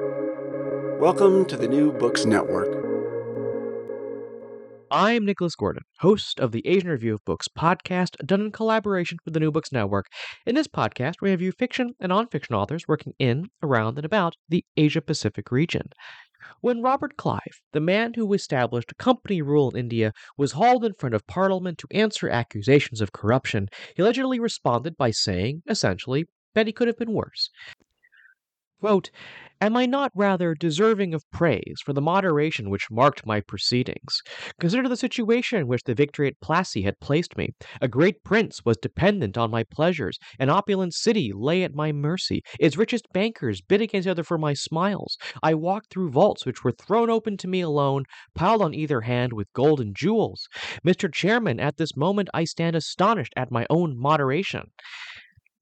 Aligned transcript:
Welcome 0.00 1.44
to 1.44 1.56
the 1.56 1.68
New 1.68 1.92
Books 1.92 2.24
Network. 2.24 2.84
I'm 4.90 5.24
Nicholas 5.24 5.54
Gordon, 5.54 5.84
host 6.00 6.40
of 6.40 6.50
the 6.50 6.66
Asian 6.66 6.88
Review 6.88 7.14
of 7.14 7.24
Books 7.24 7.46
podcast, 7.46 8.16
done 8.26 8.40
in 8.40 8.50
collaboration 8.50 9.18
with 9.24 9.34
the 9.34 9.40
New 9.40 9.52
Books 9.52 9.70
Network. 9.70 10.06
In 10.46 10.56
this 10.56 10.66
podcast, 10.66 11.20
we 11.22 11.30
review 11.30 11.52
fiction 11.52 11.94
and 12.00 12.10
nonfiction 12.10 12.56
authors 12.56 12.88
working 12.88 13.12
in, 13.20 13.50
around, 13.62 13.96
and 13.96 14.04
about 14.04 14.34
the 14.48 14.64
Asia 14.76 15.00
Pacific 15.00 15.52
region. 15.52 15.82
When 16.60 16.82
Robert 16.82 17.16
Clive, 17.16 17.60
the 17.72 17.78
man 17.78 18.14
who 18.14 18.32
established 18.32 18.90
a 18.90 18.96
company 18.96 19.42
rule 19.42 19.70
in 19.70 19.78
India, 19.78 20.12
was 20.36 20.52
hauled 20.52 20.84
in 20.84 20.94
front 20.98 21.14
of 21.14 21.24
Parliament 21.28 21.78
to 21.78 21.96
answer 21.96 22.28
accusations 22.28 23.00
of 23.00 23.12
corruption, 23.12 23.68
he 23.94 24.02
allegedly 24.02 24.40
responded 24.40 24.96
by 24.96 25.12
saying, 25.12 25.62
essentially, 25.68 26.24
that 26.56 26.66
he 26.66 26.72
could 26.72 26.88
have 26.88 26.98
been 26.98 27.12
worse. 27.12 27.50
Quote, 28.84 29.10
Am 29.62 29.78
I 29.78 29.86
not 29.86 30.12
rather 30.14 30.54
deserving 30.54 31.14
of 31.14 31.24
praise 31.30 31.76
for 31.82 31.94
the 31.94 32.02
moderation 32.02 32.68
which 32.68 32.90
marked 32.90 33.24
my 33.24 33.40
proceedings? 33.40 34.20
Consider 34.60 34.90
the 34.90 34.96
situation 34.98 35.58
in 35.58 35.68
which 35.68 35.84
the 35.84 35.94
victory 35.94 36.28
at 36.28 36.38
Plassey 36.42 36.82
had 36.82 37.00
placed 37.00 37.34
me. 37.38 37.54
A 37.80 37.88
great 37.88 38.22
prince 38.24 38.62
was 38.62 38.76
dependent 38.76 39.38
on 39.38 39.50
my 39.50 39.64
pleasures, 39.64 40.18
an 40.38 40.50
opulent 40.50 40.92
city 40.92 41.32
lay 41.34 41.62
at 41.62 41.74
my 41.74 41.92
mercy, 41.92 42.42
its 42.60 42.76
richest 42.76 43.06
bankers 43.14 43.62
bid 43.62 43.80
against 43.80 44.06
each 44.06 44.10
other 44.10 44.22
for 44.22 44.36
my 44.36 44.52
smiles. 44.52 45.16
I 45.42 45.54
walked 45.54 45.88
through 45.88 46.10
vaults 46.10 46.44
which 46.44 46.62
were 46.62 46.72
thrown 46.72 47.08
open 47.08 47.38
to 47.38 47.48
me 47.48 47.62
alone, 47.62 48.04
piled 48.34 48.60
on 48.60 48.74
either 48.74 49.00
hand 49.00 49.32
with 49.32 49.50
gold 49.54 49.80
and 49.80 49.96
jewels. 49.96 50.46
Mr. 50.86 51.10
Chairman, 51.10 51.58
at 51.58 51.78
this 51.78 51.96
moment 51.96 52.28
I 52.34 52.44
stand 52.44 52.76
astonished 52.76 53.32
at 53.34 53.50
my 53.50 53.66
own 53.70 53.98
moderation. 53.98 54.72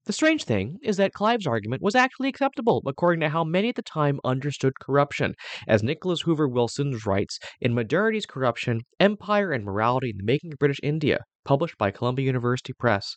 The 0.05 0.11
strange 0.13 0.43
thing 0.43 0.79
is 0.83 0.97
that 0.97 1.13
Clive's 1.13 1.47
argument 1.47 1.81
was 1.81 1.95
actually 1.95 2.27
acceptable 2.27 2.83
according 2.85 3.21
to 3.21 3.29
how 3.29 3.45
many 3.45 3.69
at 3.69 3.75
the 3.75 3.81
time 3.81 4.19
understood 4.25 4.73
corruption. 4.81 5.33
As 5.65 5.81
Nicholas 5.81 6.21
Hoover 6.21 6.47
Wilson 6.47 6.99
writes 7.05 7.39
in 7.61 7.73
Modernity's 7.73 8.25
Corruption, 8.25 8.81
Empire 8.99 9.53
and 9.53 9.63
Morality 9.63 10.09
in 10.09 10.17
the 10.17 10.23
Making 10.23 10.51
of 10.51 10.59
British 10.59 10.81
India, 10.83 11.19
published 11.43 11.77
by 11.77 11.91
Columbia 11.91 12.25
University 12.25 12.73
Press. 12.73 13.15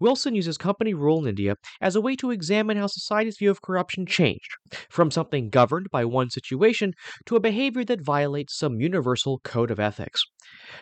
Wilson 0.00 0.34
uses 0.34 0.58
company 0.58 0.94
rule 0.94 1.20
in 1.20 1.28
India 1.28 1.56
as 1.80 1.96
a 1.96 2.00
way 2.00 2.16
to 2.16 2.30
examine 2.30 2.76
how 2.76 2.86
society's 2.86 3.38
view 3.38 3.50
of 3.50 3.62
corruption 3.62 4.06
changed, 4.06 4.56
from 4.88 5.10
something 5.10 5.50
governed 5.50 5.90
by 5.90 6.04
one 6.04 6.30
situation 6.30 6.92
to 7.26 7.36
a 7.36 7.40
behavior 7.40 7.84
that 7.84 8.04
violates 8.04 8.56
some 8.56 8.80
universal 8.80 9.40
code 9.40 9.70
of 9.70 9.80
ethics. 9.80 10.22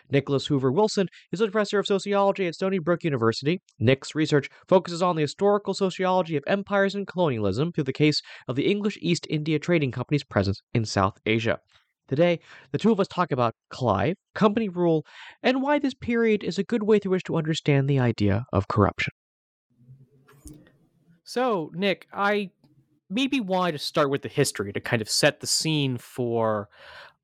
Nicholas 0.09 0.47
Hoover 0.47 0.71
Wilson 0.71 1.07
is 1.31 1.41
a 1.41 1.47
professor 1.47 1.79
of 1.79 1.87
sociology 1.87 2.47
at 2.47 2.55
Stony 2.55 2.79
Brook 2.79 3.03
University. 3.03 3.61
Nick's 3.79 4.15
research 4.15 4.49
focuses 4.67 5.01
on 5.01 5.15
the 5.15 5.21
historical 5.21 5.73
sociology 5.73 6.35
of 6.37 6.43
empires 6.47 6.95
and 6.95 7.07
colonialism 7.07 7.71
through 7.71 7.83
the 7.85 7.93
case 7.93 8.21
of 8.47 8.55
the 8.55 8.67
English 8.67 8.97
East 9.01 9.27
India 9.29 9.59
Trading 9.59 9.91
Company's 9.91 10.23
presence 10.23 10.61
in 10.73 10.85
South 10.85 11.17
Asia. 11.25 11.59
Today, 12.07 12.39
the 12.71 12.77
two 12.77 12.91
of 12.91 12.99
us 12.99 13.07
talk 13.07 13.31
about 13.31 13.55
Clive, 13.69 14.15
company 14.33 14.69
rule, 14.69 15.05
and 15.41 15.61
why 15.61 15.79
this 15.79 15.93
period 15.93 16.43
is 16.43 16.59
a 16.59 16.63
good 16.63 16.83
way 16.83 16.99
through 16.99 17.13
which 17.13 17.23
to 17.23 17.35
understand 17.35 17.89
the 17.89 17.99
idea 17.99 18.45
of 18.53 18.67
corruption. 18.67 19.13
So, 21.23 21.71
Nick, 21.73 22.07
I 22.13 22.51
maybe 23.09 23.39
wanted 23.39 23.73
to 23.73 23.79
start 23.79 24.09
with 24.09 24.21
the 24.21 24.29
history 24.29 24.71
to 24.73 24.79
kind 24.79 25.01
of 25.01 25.09
set 25.09 25.39
the 25.39 25.47
scene 25.47 25.97
for 25.97 26.69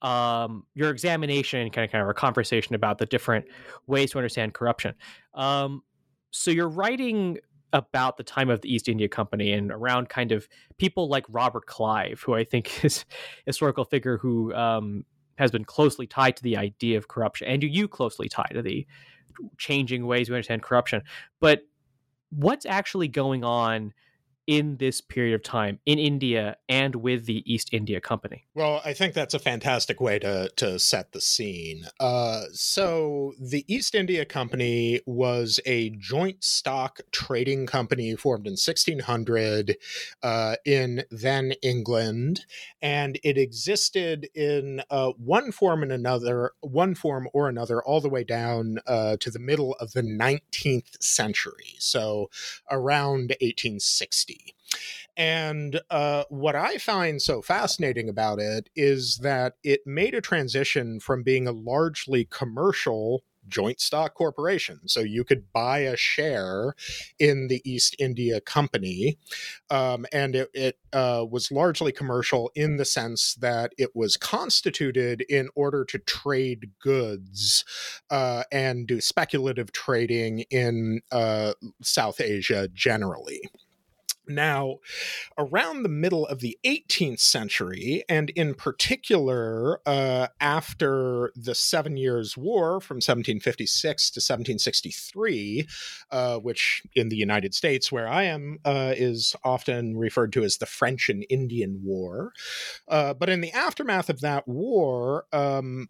um, 0.01 0.65
your 0.73 0.89
examination 0.89 1.59
and 1.59 1.71
kind 1.71 1.85
of 1.85 1.91
kind 1.91 2.01
of 2.01 2.07
our 2.07 2.13
conversation 2.13 2.73
about 2.73 2.97
the 2.97 3.05
different 3.05 3.45
ways 3.87 4.11
to 4.11 4.17
understand 4.17 4.53
corruption. 4.53 4.95
Um, 5.35 5.83
so 6.31 6.49
you're 6.49 6.69
writing 6.69 7.37
about 7.73 8.17
the 8.17 8.23
time 8.23 8.49
of 8.49 8.61
the 8.61 8.73
East 8.73 8.87
India 8.87 9.07
Company 9.07 9.51
and 9.53 9.71
around 9.71 10.09
kind 10.09 10.31
of 10.31 10.47
people 10.77 11.07
like 11.07 11.25
Robert 11.29 11.65
Clive, 11.65 12.21
who 12.25 12.35
I 12.35 12.43
think 12.43 12.83
is 12.85 13.05
a 13.11 13.49
historical 13.49 13.85
figure 13.85 14.17
who 14.17 14.53
um, 14.53 15.05
has 15.37 15.51
been 15.51 15.65
closely 15.65 16.07
tied 16.07 16.37
to 16.37 16.43
the 16.43 16.57
idea 16.57 16.97
of 16.97 17.07
corruption, 17.07 17.47
and 17.47 17.63
you 17.63 17.87
closely 17.87 18.29
tied 18.29 18.53
to 18.53 18.61
the 18.61 18.85
changing 19.57 20.05
ways 20.05 20.29
we 20.29 20.35
understand 20.35 20.61
corruption. 20.61 21.01
But 21.39 21.61
what's 22.29 22.65
actually 22.65 23.07
going 23.07 23.43
on 23.43 23.93
in 24.47 24.77
this 24.77 25.01
period 25.01 25.35
of 25.35 25.43
time 25.43 25.79
in 25.85 25.99
India 25.99 26.57
and 26.67 26.95
with 26.95 27.25
the 27.25 27.43
East 27.51 27.69
India 27.71 28.01
Company? 28.01 28.45
Well, 28.55 28.81
I 28.83 28.93
think 28.93 29.13
that's 29.13 29.33
a 29.33 29.39
fantastic 29.39 30.01
way 30.01 30.19
to 30.19 30.49
to 30.57 30.79
set 30.79 31.11
the 31.11 31.21
scene. 31.21 31.85
Uh, 31.99 32.43
so, 32.53 33.33
the 33.39 33.65
East 33.67 33.95
India 33.95 34.25
Company 34.25 35.01
was 35.05 35.59
a 35.65 35.91
joint 35.91 36.43
stock 36.43 37.01
trading 37.11 37.65
company 37.65 38.15
formed 38.15 38.47
in 38.47 38.53
1600 38.53 39.77
uh, 40.23 40.55
in 40.65 41.03
then 41.11 41.53
England, 41.61 42.45
and 42.81 43.19
it 43.23 43.37
existed 43.37 44.27
in 44.33 44.81
uh, 44.89 45.11
one 45.17 45.51
form 45.51 45.83
and 45.83 45.91
another, 45.91 46.51
one 46.61 46.95
form 46.95 47.27
or 47.33 47.47
another, 47.47 47.81
all 47.83 48.01
the 48.01 48.09
way 48.09 48.23
down 48.23 48.79
uh, 48.87 49.17
to 49.19 49.29
the 49.29 49.39
middle 49.39 49.75
of 49.79 49.91
the 49.93 50.01
19th 50.01 51.01
century. 51.01 51.75
So, 51.79 52.29
around 52.69 53.35
1860. 53.41 54.30
And 55.21 55.79
uh, 55.91 56.23
what 56.29 56.55
I 56.55 56.79
find 56.79 57.21
so 57.21 57.43
fascinating 57.43 58.09
about 58.09 58.39
it 58.39 58.71
is 58.75 59.17
that 59.17 59.53
it 59.63 59.81
made 59.85 60.15
a 60.15 60.21
transition 60.21 60.99
from 60.99 61.21
being 61.21 61.47
a 61.47 61.51
largely 61.51 62.25
commercial 62.25 63.23
joint 63.47 63.79
stock 63.79 64.15
corporation. 64.15 64.79
So 64.87 65.01
you 65.01 65.23
could 65.23 65.53
buy 65.53 65.79
a 65.81 65.95
share 65.95 66.73
in 67.19 67.49
the 67.49 67.61
East 67.63 67.95
India 67.99 68.41
Company. 68.41 69.19
Um, 69.69 70.07
and 70.11 70.35
it, 70.35 70.49
it 70.55 70.79
uh, 70.91 71.23
was 71.29 71.51
largely 71.51 71.91
commercial 71.91 72.51
in 72.55 72.77
the 72.77 72.85
sense 72.85 73.35
that 73.35 73.73
it 73.77 73.95
was 73.95 74.17
constituted 74.17 75.21
in 75.29 75.49
order 75.53 75.85
to 75.85 75.99
trade 75.99 76.71
goods 76.81 77.63
uh, 78.09 78.41
and 78.51 78.87
do 78.87 78.99
speculative 78.99 79.71
trading 79.71 80.45
in 80.49 81.01
uh, 81.11 81.53
South 81.83 82.19
Asia 82.19 82.67
generally. 82.73 83.41
Now, 84.27 84.77
around 85.37 85.83
the 85.83 85.89
middle 85.89 86.25
of 86.27 86.39
the 86.39 86.57
18th 86.63 87.19
century, 87.19 88.03
and 88.07 88.29
in 88.31 88.53
particular 88.53 89.79
uh, 89.85 90.27
after 90.39 91.31
the 91.35 91.55
Seven 91.55 91.97
Years' 91.97 92.37
War 92.37 92.79
from 92.79 92.97
1756 92.97 94.11
to 94.11 94.19
1763, 94.19 95.67
uh, 96.11 96.37
which 96.37 96.83
in 96.95 97.09
the 97.09 97.15
United 97.15 97.53
States, 97.53 97.91
where 97.91 98.07
I 98.07 98.23
am, 98.23 98.59
uh, 98.63 98.93
is 98.95 99.35
often 99.43 99.97
referred 99.97 100.33
to 100.33 100.43
as 100.43 100.57
the 100.57 100.65
French 100.65 101.09
and 101.09 101.25
Indian 101.29 101.81
War. 101.83 102.31
Uh, 102.87 103.13
but 103.13 103.29
in 103.29 103.41
the 103.41 103.51
aftermath 103.51 104.09
of 104.09 104.21
that 104.21 104.47
war, 104.47 105.25
um, 105.33 105.87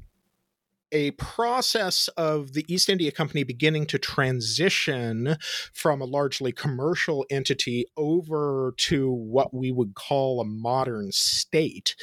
a 0.91 1.12
process 1.12 2.07
of 2.09 2.53
the 2.53 2.66
East 2.68 2.90
India 2.90 3.12
Company 3.12 3.44
beginning 3.44 3.85
to 3.88 3.97
transition 3.97 5.35
from 5.74 6.02
a 6.02 6.06
largely 6.06 6.52
commercial 6.52 7.25
entity 7.29 7.85
over 7.97 8.74
to 8.78 9.12
what 9.12 9.53
we 9.53 9.72
would 9.72 9.96
call 9.96 10.40
a 10.40 10.46
modern 10.46 11.12
state 11.12 11.96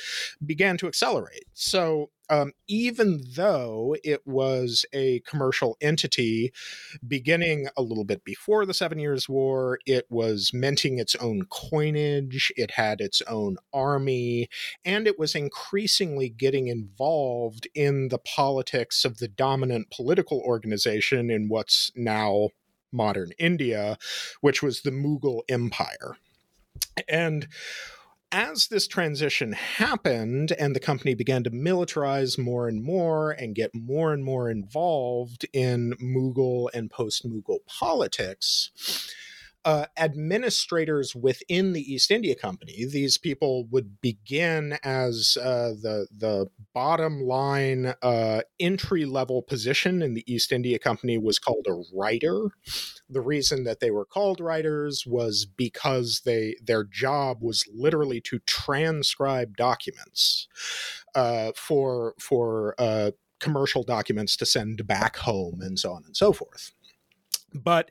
began 0.44 0.76
to 0.76 0.86
accelerate. 0.86 1.44
So 1.52 2.10
um, 2.30 2.52
even 2.66 3.22
though 3.34 3.96
it 4.04 4.26
was 4.26 4.84
a 4.92 5.20
commercial 5.20 5.76
entity 5.80 6.52
beginning 7.06 7.68
a 7.76 7.82
little 7.82 8.04
bit 8.04 8.24
before 8.24 8.66
the 8.66 8.74
Seven 8.74 8.98
Years' 8.98 9.28
War, 9.28 9.78
it 9.86 10.06
was 10.10 10.52
minting 10.52 10.98
its 10.98 11.14
own 11.16 11.46
coinage, 11.50 12.52
it 12.56 12.72
had 12.72 13.00
its 13.00 13.22
own 13.22 13.56
army, 13.72 14.48
and 14.84 15.06
it 15.06 15.18
was 15.18 15.34
increasingly 15.34 16.28
getting 16.28 16.68
involved 16.68 17.66
in 17.74 18.08
the 18.08 18.18
politics 18.18 19.04
of 19.04 19.18
the 19.18 19.28
dominant 19.28 19.90
political 19.90 20.40
organization 20.40 21.30
in 21.30 21.48
what's 21.48 21.90
now 21.96 22.50
modern 22.92 23.32
India, 23.38 23.98
which 24.40 24.62
was 24.62 24.82
the 24.82 24.90
Mughal 24.90 25.42
Empire. 25.48 26.16
And 27.08 27.48
as 28.30 28.68
this 28.68 28.86
transition 28.86 29.52
happened 29.52 30.52
and 30.52 30.74
the 30.76 30.80
company 30.80 31.14
began 31.14 31.42
to 31.44 31.50
militarize 31.50 32.38
more 32.38 32.68
and 32.68 32.82
more 32.82 33.30
and 33.30 33.54
get 33.54 33.74
more 33.74 34.12
and 34.12 34.24
more 34.24 34.50
involved 34.50 35.46
in 35.52 35.94
Mughal 36.02 36.68
and 36.74 36.90
post 36.90 37.26
Mughal 37.26 37.64
politics, 37.66 38.70
uh, 39.68 39.84
administrators 39.98 41.14
within 41.14 41.74
the 41.74 41.82
East 41.82 42.10
India 42.10 42.34
Company. 42.34 42.86
These 42.86 43.18
people 43.18 43.66
would 43.66 44.00
begin 44.00 44.78
as 44.82 45.36
uh, 45.38 45.74
the 45.82 46.06
the 46.10 46.46
bottom 46.72 47.20
line 47.20 47.92
uh, 48.00 48.40
entry 48.58 49.04
level 49.04 49.42
position 49.42 50.00
in 50.00 50.14
the 50.14 50.24
East 50.26 50.52
India 50.52 50.78
Company 50.78 51.18
was 51.18 51.38
called 51.38 51.66
a 51.68 51.82
writer. 51.94 52.48
The 53.10 53.20
reason 53.20 53.64
that 53.64 53.80
they 53.80 53.90
were 53.90 54.06
called 54.06 54.40
writers 54.40 55.04
was 55.06 55.44
because 55.44 56.22
they 56.24 56.56
their 56.64 56.84
job 56.84 57.42
was 57.42 57.62
literally 57.70 58.22
to 58.22 58.38
transcribe 58.46 59.54
documents 59.54 60.48
uh, 61.14 61.52
for 61.54 62.14
for 62.18 62.74
uh, 62.78 63.10
commercial 63.38 63.82
documents 63.82 64.34
to 64.38 64.46
send 64.46 64.86
back 64.86 65.16
home 65.16 65.60
and 65.60 65.78
so 65.78 65.92
on 65.92 66.04
and 66.06 66.16
so 66.16 66.32
forth. 66.32 66.72
But 67.54 67.90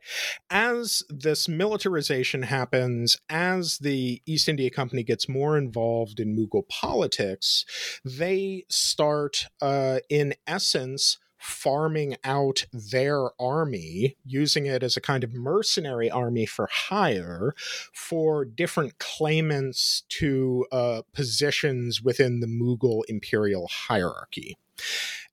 as 0.49 1.03
this 1.09 1.47
militarization 1.47 2.43
happens, 2.43 3.17
as 3.29 3.79
the 3.79 4.21
East 4.25 4.47
India 4.47 4.69
Company 4.69 5.03
gets 5.03 5.27
more 5.27 5.57
involved 5.57 6.19
in 6.19 6.35
Mughal 6.35 6.67
politics, 6.67 7.65
they 8.05 8.65
start, 8.69 9.47
uh, 9.61 9.99
in 10.09 10.35
essence, 10.45 11.17
farming 11.37 12.17
out 12.23 12.65
their 12.73 13.29
army, 13.39 14.17
using 14.25 14.65
it 14.65 14.83
as 14.83 14.97
a 14.97 15.01
kind 15.01 15.23
of 15.23 15.33
mercenary 15.33 16.09
army 16.09 16.45
for 16.45 16.67
hire 16.71 17.53
for 17.93 18.43
different 18.43 18.97
claimants 18.99 20.03
to 20.09 20.65
uh, 20.71 21.01
positions 21.13 22.01
within 22.01 22.39
the 22.39 22.47
Mughal 22.47 23.01
imperial 23.07 23.67
hierarchy. 23.71 24.57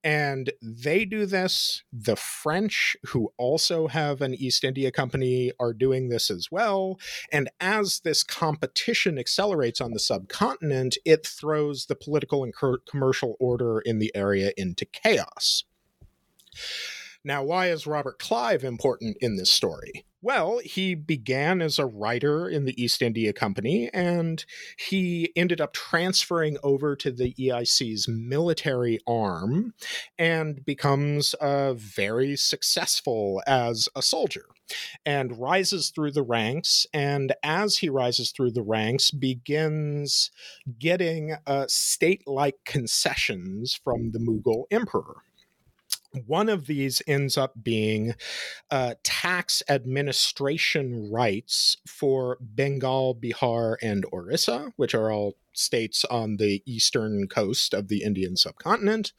And 0.05 0.53
they 0.61 1.06
do 1.06 1.25
this. 1.25 1.83
The 1.91 2.15
French, 2.15 2.95
who 3.06 3.33
also 3.39 3.89
have 3.89 4.21
an 4.21 4.35
East 4.35 4.62
India 4.62 4.93
Company, 4.93 5.51
are 5.59 5.73
doing 5.73 6.11
this 6.11 6.31
as 6.31 6.49
well. 6.53 7.01
And 7.33 7.49
as 7.59 8.01
this 8.01 8.23
competition 8.23 9.19
accelerates 9.19 9.81
on 9.81 9.93
the 9.93 9.99
subcontinent, 9.99 10.99
it 11.06 11.27
throws 11.27 11.87
the 11.87 11.97
political 11.97 12.45
and 12.45 12.53
commercial 12.87 13.37
order 13.41 13.81
in 13.81 13.99
the 13.99 14.15
area 14.15 14.53
into 14.59 14.85
chaos. 14.85 15.65
Now, 17.25 17.43
why 17.43 17.71
is 17.71 17.87
Robert 17.87 18.19
Clive 18.19 18.62
important 18.62 19.17
in 19.23 19.37
this 19.37 19.50
story? 19.50 20.05
Well, 20.25 20.61
he 20.65 20.94
began 20.94 21.61
as 21.61 21.79
a 21.79 21.85
writer 21.85 22.49
in 22.49 22.65
the 22.65 22.82
East 22.82 23.03
India 23.03 23.35
Company 23.35 23.91
and 23.93 24.43
he 24.79 25.31
ended 25.37 25.61
up 25.61 25.75
transferring 25.75 26.56
over 26.62 26.97
to 26.97 27.11
the 27.11 27.35
EIC's 27.35 28.09
military 28.09 29.00
arm 29.06 29.75
and 30.19 30.65
becomes 30.65 31.35
uh, 31.35 31.75
very 31.75 32.37
successful 32.37 33.43
as 33.47 33.87
a 33.94 34.00
soldier 34.00 34.47
and 35.05 35.38
rises 35.38 35.91
through 35.91 36.12
the 36.12 36.23
ranks. 36.23 36.87
And 36.94 37.35
as 37.43 37.76
he 37.76 37.91
rises 37.91 38.31
through 38.31 38.53
the 38.53 38.62
ranks, 38.62 39.11
begins 39.11 40.31
getting 40.79 41.37
uh, 41.47 41.67
state 41.69 42.26
like 42.26 42.56
concessions 42.65 43.79
from 43.85 44.12
the 44.12 44.21
Mughal 44.21 44.65
emperor. 44.71 45.17
One 46.26 46.49
of 46.49 46.66
these 46.66 47.02
ends 47.06 47.37
up 47.37 47.62
being 47.62 48.14
uh, 48.70 48.94
tax 49.02 49.62
administration 49.69 51.11
rights 51.11 51.76
for 51.87 52.38
Bengal, 52.40 53.14
Bihar, 53.14 53.76
and 53.82 54.05
Orissa, 54.12 54.72
which 54.76 54.94
are 54.94 55.11
all 55.11 55.37
states 55.52 56.05
on 56.06 56.37
the 56.37 56.62
eastern 56.66 57.28
coast 57.28 57.75
of 57.75 57.88
the 57.88 58.02
Indian 58.02 58.37
subcontinent 58.37 59.12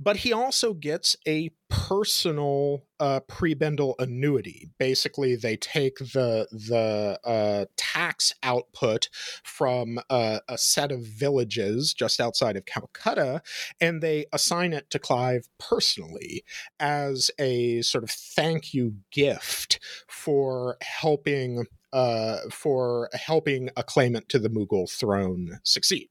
but 0.00 0.18
he 0.18 0.32
also 0.32 0.74
gets 0.74 1.16
a 1.26 1.50
personal 1.68 2.84
uh, 3.00 3.20
prebendal 3.28 3.94
annuity. 3.98 4.70
Basically, 4.78 5.36
they 5.36 5.56
take 5.56 5.98
the 5.98 6.46
the 6.50 7.18
uh, 7.24 7.66
tax 7.76 8.32
output 8.42 9.08
from 9.42 9.98
uh, 10.08 10.40
a 10.48 10.56
set 10.56 10.92
of 10.92 11.00
villages 11.00 11.94
just 11.94 12.20
outside 12.20 12.56
of 12.56 12.64
Calcutta, 12.64 13.42
and 13.80 14.00
they 14.00 14.26
assign 14.32 14.72
it 14.72 14.88
to 14.90 14.98
Clive 14.98 15.48
personally 15.58 16.44
as 16.78 17.30
a 17.38 17.82
sort 17.82 18.04
of 18.04 18.10
thank 18.10 18.72
you 18.72 18.94
gift 19.10 19.80
for 20.06 20.76
helping 20.80 21.66
uh, 21.92 22.38
for 22.50 23.08
helping 23.14 23.70
a 23.76 23.82
claimant 23.82 24.28
to 24.28 24.38
the 24.38 24.50
Mughal 24.50 24.90
throne 24.90 25.58
succeed. 25.64 26.08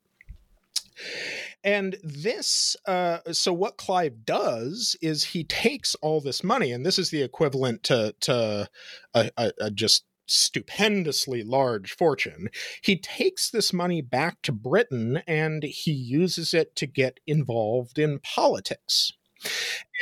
And 1.68 1.98
this, 2.02 2.78
uh, 2.86 3.20
so 3.34 3.52
what 3.52 3.76
Clive 3.76 4.24
does 4.24 4.96
is 5.02 5.26
he 5.26 5.44
takes 5.44 5.96
all 5.96 6.22
this 6.22 6.42
money, 6.42 6.72
and 6.72 6.86
this 6.86 6.98
is 6.98 7.10
the 7.10 7.22
equivalent 7.22 7.84
to 7.84 8.16
to 8.22 8.70
a, 9.14 9.32
a, 9.36 9.52
a 9.60 9.70
just 9.70 10.06
stupendously 10.28 11.44
large 11.44 11.94
fortune. 11.94 12.48
He 12.82 12.98
takes 12.98 13.50
this 13.50 13.74
money 13.74 14.02
back 14.02 14.42
to 14.44 14.54
Britain 14.54 15.22
and 15.28 15.62
he 15.64 15.92
uses 15.92 16.54
it 16.54 16.74
to 16.78 16.88
get 16.88 17.20
involved 17.28 18.00
in 18.00 18.20
politics. 18.20 19.12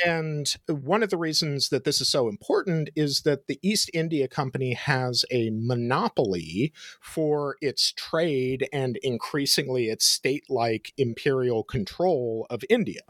And 0.04 0.54
one 0.68 1.02
of 1.02 1.10
the 1.10 1.16
reasons 1.16 1.70
that 1.70 1.84
this 1.84 2.00
is 2.00 2.08
so 2.08 2.28
important 2.28 2.90
is 2.94 3.22
that 3.22 3.46
the 3.46 3.58
East 3.62 3.90
India 3.94 4.28
Company 4.28 4.74
has 4.74 5.24
a 5.30 5.50
monopoly 5.52 6.72
for 7.00 7.56
its 7.60 7.92
trade 7.92 8.68
and 8.72 8.98
increasingly 9.02 9.88
its 9.88 10.04
state 10.04 10.44
like 10.50 10.92
imperial 10.98 11.64
control 11.64 12.46
of 12.50 12.62
India. 12.68 13.02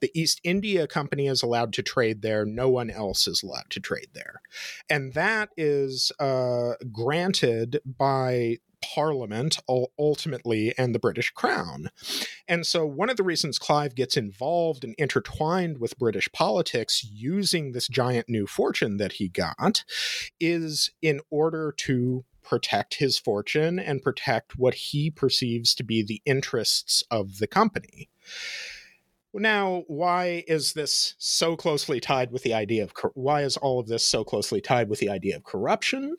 The 0.00 0.10
East 0.14 0.40
India 0.44 0.86
Company 0.86 1.26
is 1.26 1.42
allowed 1.42 1.72
to 1.74 1.82
trade 1.82 2.22
there, 2.22 2.44
no 2.44 2.68
one 2.68 2.90
else 2.90 3.26
is 3.26 3.42
allowed 3.42 3.70
to 3.70 3.80
trade 3.80 4.08
there. 4.14 4.40
And 4.88 5.14
that 5.14 5.50
is 5.56 6.12
uh, 6.20 6.74
granted 6.92 7.80
by 7.84 8.58
Parliament 8.82 9.58
ultimately 9.68 10.74
and 10.78 10.94
the 10.94 10.98
British 10.98 11.30
Crown. 11.30 11.90
And 12.46 12.66
so, 12.66 12.86
one 12.86 13.10
of 13.10 13.16
the 13.16 13.22
reasons 13.22 13.58
Clive 13.58 13.94
gets 13.94 14.16
involved 14.16 14.84
and 14.84 14.94
intertwined 14.98 15.78
with 15.78 15.98
British 15.98 16.28
politics 16.32 17.04
using 17.04 17.72
this 17.72 17.88
giant 17.88 18.28
new 18.28 18.46
fortune 18.46 18.96
that 18.96 19.12
he 19.12 19.28
got 19.28 19.84
is 20.40 20.90
in 21.02 21.20
order 21.30 21.72
to 21.78 22.24
protect 22.42 22.94
his 22.94 23.18
fortune 23.18 23.78
and 23.78 24.02
protect 24.02 24.58
what 24.58 24.74
he 24.74 25.10
perceives 25.10 25.74
to 25.74 25.84
be 25.84 26.02
the 26.02 26.22
interests 26.24 27.04
of 27.10 27.38
the 27.38 27.46
company. 27.46 28.08
Now, 29.34 29.84
why 29.86 30.44
is 30.48 30.72
this 30.72 31.14
so 31.18 31.56
closely 31.56 32.00
tied 32.00 32.32
with 32.32 32.42
the 32.42 32.54
idea 32.54 32.82
of 32.82 32.92
why 33.14 33.42
is 33.42 33.58
all 33.58 33.78
of 33.78 33.86
this 33.86 34.06
so 34.06 34.24
closely 34.24 34.60
tied 34.60 34.88
with 34.88 34.98
the 34.98 35.10
idea 35.10 35.36
of 35.36 35.44
corruption? 35.44 36.16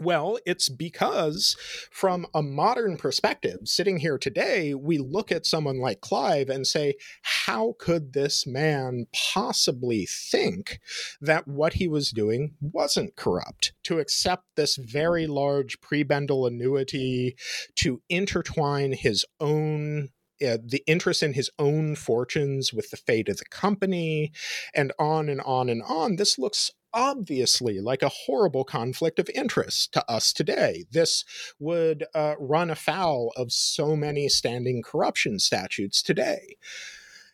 Well, 0.00 0.38
it's 0.46 0.68
because 0.68 1.56
from 1.90 2.26
a 2.32 2.40
modern 2.40 2.96
perspective, 2.98 3.60
sitting 3.64 3.98
here 3.98 4.16
today, 4.16 4.72
we 4.72 4.96
look 4.96 5.32
at 5.32 5.44
someone 5.44 5.80
like 5.80 6.00
Clive 6.00 6.48
and 6.48 6.66
say, 6.66 6.94
how 7.22 7.74
could 7.80 8.12
this 8.12 8.46
man 8.46 9.06
possibly 9.12 10.06
think 10.06 10.78
that 11.20 11.48
what 11.48 11.74
he 11.74 11.88
was 11.88 12.12
doing 12.12 12.54
wasn't 12.60 13.16
corrupt? 13.16 13.72
To 13.84 13.98
accept 13.98 14.44
this 14.54 14.76
very 14.76 15.26
large 15.26 15.80
prebendal 15.80 16.46
annuity, 16.46 17.36
to 17.76 18.00
intertwine 18.08 18.92
his 18.92 19.24
own 19.40 20.10
uh, 20.40 20.58
the 20.64 20.84
interest 20.86 21.22
in 21.24 21.32
his 21.32 21.50
own 21.58 21.96
fortunes 21.96 22.72
with 22.72 22.90
the 22.90 22.96
fate 22.96 23.28
of 23.28 23.38
the 23.38 23.44
company, 23.46 24.30
and 24.72 24.92
on 24.96 25.28
and 25.28 25.40
on 25.40 25.68
and 25.68 25.82
on. 25.82 26.14
This 26.14 26.38
looks 26.38 26.70
obviously 26.92 27.80
like 27.80 28.02
a 28.02 28.08
horrible 28.08 28.64
conflict 28.64 29.18
of 29.18 29.30
interest 29.34 29.92
to 29.92 30.10
us 30.10 30.32
today. 30.32 30.84
This 30.90 31.24
would 31.58 32.04
uh, 32.14 32.34
run 32.38 32.70
afoul 32.70 33.32
of 33.36 33.52
so 33.52 33.94
many 33.96 34.28
standing 34.28 34.82
corruption 34.82 35.38
statutes 35.38 36.02
today. 36.02 36.56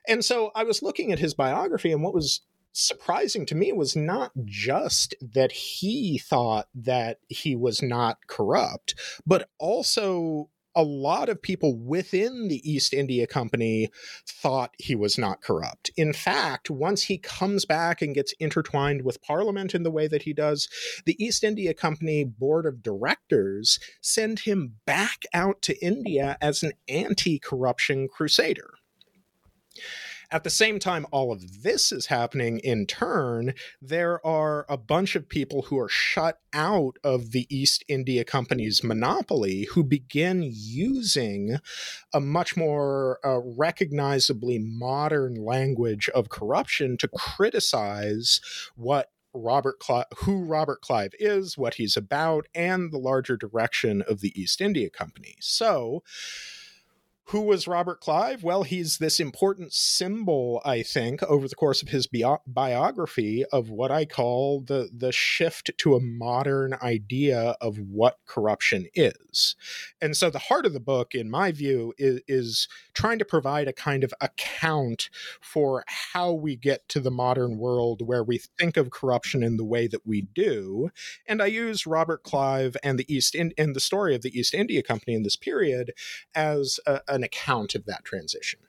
And 0.06 0.24
so 0.24 0.50
I 0.54 0.64
was 0.64 0.82
looking 0.82 1.12
at 1.12 1.18
his 1.18 1.34
biography, 1.34 1.92
and 1.92 2.02
what 2.02 2.14
was 2.14 2.42
surprising 2.72 3.46
to 3.46 3.54
me 3.54 3.72
was 3.72 3.94
not 3.96 4.32
just 4.44 5.14
that 5.20 5.52
he 5.52 6.18
thought 6.18 6.68
that 6.74 7.20
he 7.28 7.54
was 7.54 7.80
not 7.80 8.26
corrupt, 8.26 8.94
but 9.24 9.48
also 9.58 10.50
a 10.74 10.82
lot 10.82 11.28
of 11.28 11.40
people 11.40 11.76
within 11.76 12.48
the 12.48 12.68
East 12.68 12.92
India 12.92 13.26
Company 13.26 13.90
thought 14.26 14.74
he 14.78 14.94
was 14.94 15.16
not 15.16 15.42
corrupt. 15.42 15.90
In 15.96 16.12
fact, 16.12 16.70
once 16.70 17.04
he 17.04 17.18
comes 17.18 17.64
back 17.64 18.02
and 18.02 18.14
gets 18.14 18.34
intertwined 18.40 19.02
with 19.02 19.22
Parliament 19.22 19.74
in 19.74 19.82
the 19.82 19.90
way 19.90 20.08
that 20.08 20.22
he 20.22 20.32
does, 20.32 20.68
the 21.06 21.22
East 21.24 21.44
India 21.44 21.74
Company 21.74 22.24
board 22.24 22.66
of 22.66 22.82
directors 22.82 23.78
send 24.00 24.40
him 24.40 24.74
back 24.86 25.22
out 25.32 25.62
to 25.62 25.84
India 25.84 26.36
as 26.40 26.62
an 26.62 26.72
anti 26.88 27.38
corruption 27.38 28.08
crusader. 28.08 28.70
At 30.30 30.44
the 30.44 30.50
same 30.50 30.78
time, 30.78 31.06
all 31.10 31.32
of 31.32 31.62
this 31.62 31.92
is 31.92 32.06
happening 32.06 32.58
in 32.58 32.86
turn, 32.86 33.54
there 33.80 34.24
are 34.26 34.66
a 34.68 34.76
bunch 34.76 35.14
of 35.16 35.28
people 35.28 35.62
who 35.62 35.78
are 35.78 35.88
shut 35.88 36.38
out 36.52 36.96
of 37.04 37.32
the 37.32 37.46
East 37.54 37.84
India 37.88 38.24
Company's 38.24 38.82
monopoly 38.82 39.64
who 39.72 39.84
begin 39.84 40.42
using 40.44 41.58
a 42.12 42.20
much 42.20 42.56
more 42.56 43.18
uh, 43.24 43.40
recognizably 43.40 44.58
modern 44.58 45.34
language 45.34 46.08
of 46.10 46.28
corruption 46.28 46.96
to 46.98 47.08
criticize 47.08 48.40
what 48.76 49.10
Robert 49.34 49.82
who 50.18 50.44
Robert 50.44 50.80
Clive 50.80 51.12
is, 51.18 51.58
what 51.58 51.74
he's 51.74 51.96
about, 51.96 52.46
and 52.54 52.92
the 52.92 52.98
larger 52.98 53.36
direction 53.36 54.02
of 54.02 54.20
the 54.20 54.32
East 54.40 54.60
India 54.60 54.88
Company. 54.88 55.36
So, 55.40 56.02
who 57.28 57.40
was 57.40 57.66
Robert 57.66 58.00
Clive? 58.00 58.44
Well, 58.44 58.64
he's 58.64 58.98
this 58.98 59.18
important 59.18 59.72
symbol, 59.72 60.60
I 60.64 60.82
think, 60.82 61.22
over 61.22 61.48
the 61.48 61.54
course 61.54 61.80
of 61.80 61.88
his 61.88 62.06
bio- 62.06 62.42
biography 62.46 63.44
of 63.50 63.70
what 63.70 63.90
I 63.90 64.04
call 64.04 64.60
the 64.60 64.90
the 64.94 65.10
shift 65.10 65.70
to 65.78 65.94
a 65.94 66.00
modern 66.00 66.74
idea 66.82 67.56
of 67.60 67.78
what 67.78 68.18
corruption 68.26 68.86
is. 68.94 69.56
And 70.02 70.16
so 70.16 70.28
the 70.28 70.38
heart 70.38 70.66
of 70.66 70.74
the 70.74 70.80
book, 70.80 71.14
in 71.14 71.30
my 71.30 71.50
view, 71.50 71.94
is, 71.96 72.20
is 72.28 72.68
trying 72.92 73.18
to 73.20 73.24
provide 73.24 73.68
a 73.68 73.72
kind 73.72 74.04
of 74.04 74.12
account 74.20 75.08
for 75.40 75.82
how 75.86 76.32
we 76.32 76.56
get 76.56 76.86
to 76.90 77.00
the 77.00 77.10
modern 77.10 77.56
world 77.56 78.02
where 78.06 78.22
we 78.22 78.38
think 78.58 78.76
of 78.76 78.90
corruption 78.90 79.42
in 79.42 79.56
the 79.56 79.64
way 79.64 79.86
that 79.86 80.06
we 80.06 80.20
do. 80.20 80.90
And 81.26 81.42
I 81.42 81.46
use 81.46 81.86
Robert 81.86 82.22
Clive 82.22 82.76
and 82.82 82.98
the 82.98 83.12
East 83.12 83.34
in, 83.34 83.52
and 83.56 83.74
the 83.74 83.80
story 83.80 84.14
of 84.14 84.20
the 84.20 84.38
East 84.38 84.52
India 84.52 84.82
Company 84.82 85.14
in 85.14 85.22
this 85.22 85.36
period 85.36 85.92
as 86.34 86.78
a, 86.86 87.00
an 87.14 87.22
account 87.22 87.74
of 87.74 87.86
that 87.86 88.04
transition. 88.04 88.60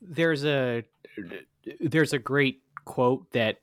There's 0.00 0.44
a 0.44 0.84
there's 1.80 2.12
a 2.12 2.18
great 2.18 2.62
quote 2.84 3.30
that 3.32 3.58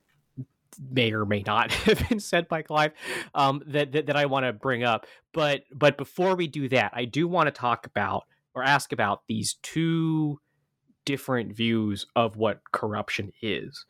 may 0.90 1.12
or 1.12 1.24
may 1.24 1.42
not 1.42 1.72
have 1.84 2.08
been 2.08 2.20
said 2.20 2.48
by 2.48 2.62
Clive 2.62 2.92
um, 3.34 3.62
that, 3.66 3.92
that, 3.92 4.06
that 4.06 4.16
I 4.16 4.26
want 4.26 4.46
to 4.46 4.52
bring 4.52 4.84
up. 4.84 5.06
But 5.32 5.62
but 5.72 5.96
before 5.96 6.36
we 6.36 6.46
do 6.46 6.68
that, 6.68 6.92
I 6.94 7.04
do 7.04 7.26
want 7.26 7.46
to 7.46 7.50
talk 7.50 7.86
about 7.86 8.24
or 8.54 8.62
ask 8.62 8.92
about 8.92 9.22
these 9.28 9.56
two 9.62 10.40
different 11.04 11.54
views 11.54 12.06
of 12.16 12.36
what 12.36 12.60
corruption 12.72 13.32
is. 13.42 13.84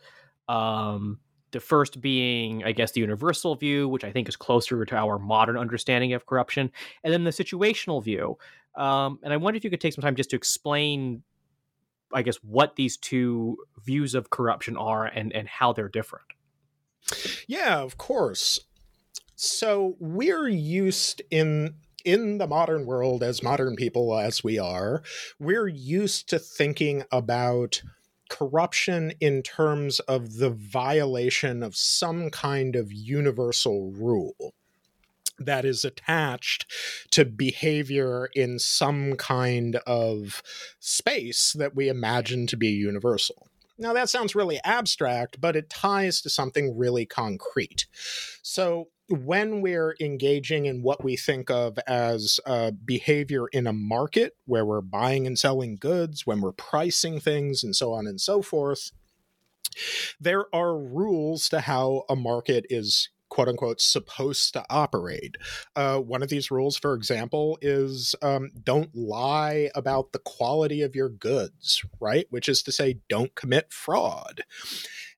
Um, 0.48 1.18
the 1.52 1.60
first 1.60 2.00
being, 2.00 2.64
I 2.64 2.72
guess, 2.72 2.92
the 2.92 3.00
universal 3.00 3.54
view, 3.54 3.88
which 3.88 4.04
I 4.04 4.10
think 4.10 4.28
is 4.28 4.36
closer 4.36 4.84
to 4.84 4.96
our 4.96 5.18
modern 5.18 5.56
understanding 5.56 6.12
of 6.12 6.26
corruption, 6.26 6.70
and 7.02 7.12
then 7.12 7.24
the 7.24 7.30
situational 7.30 8.02
view, 8.02 8.36
um, 8.76 9.18
and 9.22 9.32
I 9.32 9.36
wonder 9.36 9.56
if 9.56 9.64
you 9.64 9.70
could 9.70 9.80
take 9.80 9.94
some 9.94 10.02
time 10.02 10.16
just 10.16 10.30
to 10.30 10.36
explain, 10.36 11.22
I 12.12 12.22
guess, 12.22 12.36
what 12.36 12.76
these 12.76 12.96
two 12.96 13.58
views 13.84 14.14
of 14.14 14.30
corruption 14.30 14.76
are 14.76 15.06
and, 15.06 15.32
and 15.32 15.48
how 15.48 15.72
they're 15.72 15.88
different. 15.88 16.26
Yeah, 17.46 17.78
of 17.78 17.98
course. 17.98 18.60
So 19.36 19.96
we're 20.00 20.48
used 20.48 21.22
in 21.30 21.74
in 22.06 22.38
the 22.38 22.46
modern 22.46 22.86
world 22.86 23.22
as 23.24 23.42
modern 23.42 23.74
people 23.74 24.16
as 24.16 24.44
we 24.44 24.60
are, 24.60 25.02
we're 25.40 25.66
used 25.66 26.28
to 26.28 26.38
thinking 26.38 27.02
about 27.10 27.82
corruption 28.30 29.12
in 29.20 29.42
terms 29.42 29.98
of 30.00 30.36
the 30.36 30.50
violation 30.50 31.64
of 31.64 31.74
some 31.74 32.30
kind 32.30 32.76
of 32.76 32.92
universal 32.92 33.90
rule 33.90 34.54
that 35.38 35.64
is 35.64 35.84
attached 35.84 36.66
to 37.10 37.24
behavior 37.24 38.28
in 38.34 38.58
some 38.58 39.16
kind 39.16 39.76
of 39.86 40.42
space 40.80 41.54
that 41.58 41.74
we 41.74 41.88
imagine 41.88 42.46
to 42.46 42.56
be 42.56 42.68
universal. 42.68 43.48
Now, 43.78 43.92
that 43.92 44.08
sounds 44.08 44.34
really 44.34 44.58
abstract, 44.64 45.40
but 45.40 45.54
it 45.54 45.68
ties 45.68 46.22
to 46.22 46.30
something 46.30 46.76
really 46.78 47.04
concrete. 47.04 47.86
So, 48.42 48.88
when 49.08 49.60
we're 49.60 49.94
engaging 50.00 50.66
in 50.66 50.82
what 50.82 51.04
we 51.04 51.16
think 51.16 51.48
of 51.48 51.78
as 51.86 52.40
uh, 52.44 52.72
behavior 52.84 53.46
in 53.48 53.66
a 53.68 53.72
market 53.72 54.32
where 54.46 54.64
we're 54.64 54.80
buying 54.80 55.26
and 55.26 55.38
selling 55.38 55.76
goods, 55.76 56.26
when 56.26 56.40
we're 56.40 56.52
pricing 56.52 57.20
things, 57.20 57.62
and 57.62 57.76
so 57.76 57.92
on 57.92 58.06
and 58.06 58.20
so 58.20 58.42
forth, 58.42 58.90
there 60.18 60.46
are 60.54 60.76
rules 60.76 61.48
to 61.50 61.60
how 61.60 62.04
a 62.08 62.16
market 62.16 62.66
is 62.68 63.10
quote 63.28 63.48
unquote 63.48 63.80
supposed 63.80 64.52
to 64.52 64.64
operate. 64.70 65.36
Uh, 65.74 65.98
one 65.98 66.22
of 66.22 66.28
these 66.28 66.50
rules, 66.50 66.76
for 66.76 66.94
example, 66.94 67.58
is 67.60 68.14
um, 68.22 68.50
don't 68.62 68.94
lie 68.94 69.70
about 69.74 70.12
the 70.12 70.18
quality 70.20 70.82
of 70.82 70.94
your 70.94 71.08
goods, 71.08 71.84
right? 72.00 72.26
Which 72.30 72.48
is 72.48 72.62
to 72.62 72.72
say, 72.72 73.00
don't 73.08 73.34
commit 73.34 73.72
fraud. 73.72 74.42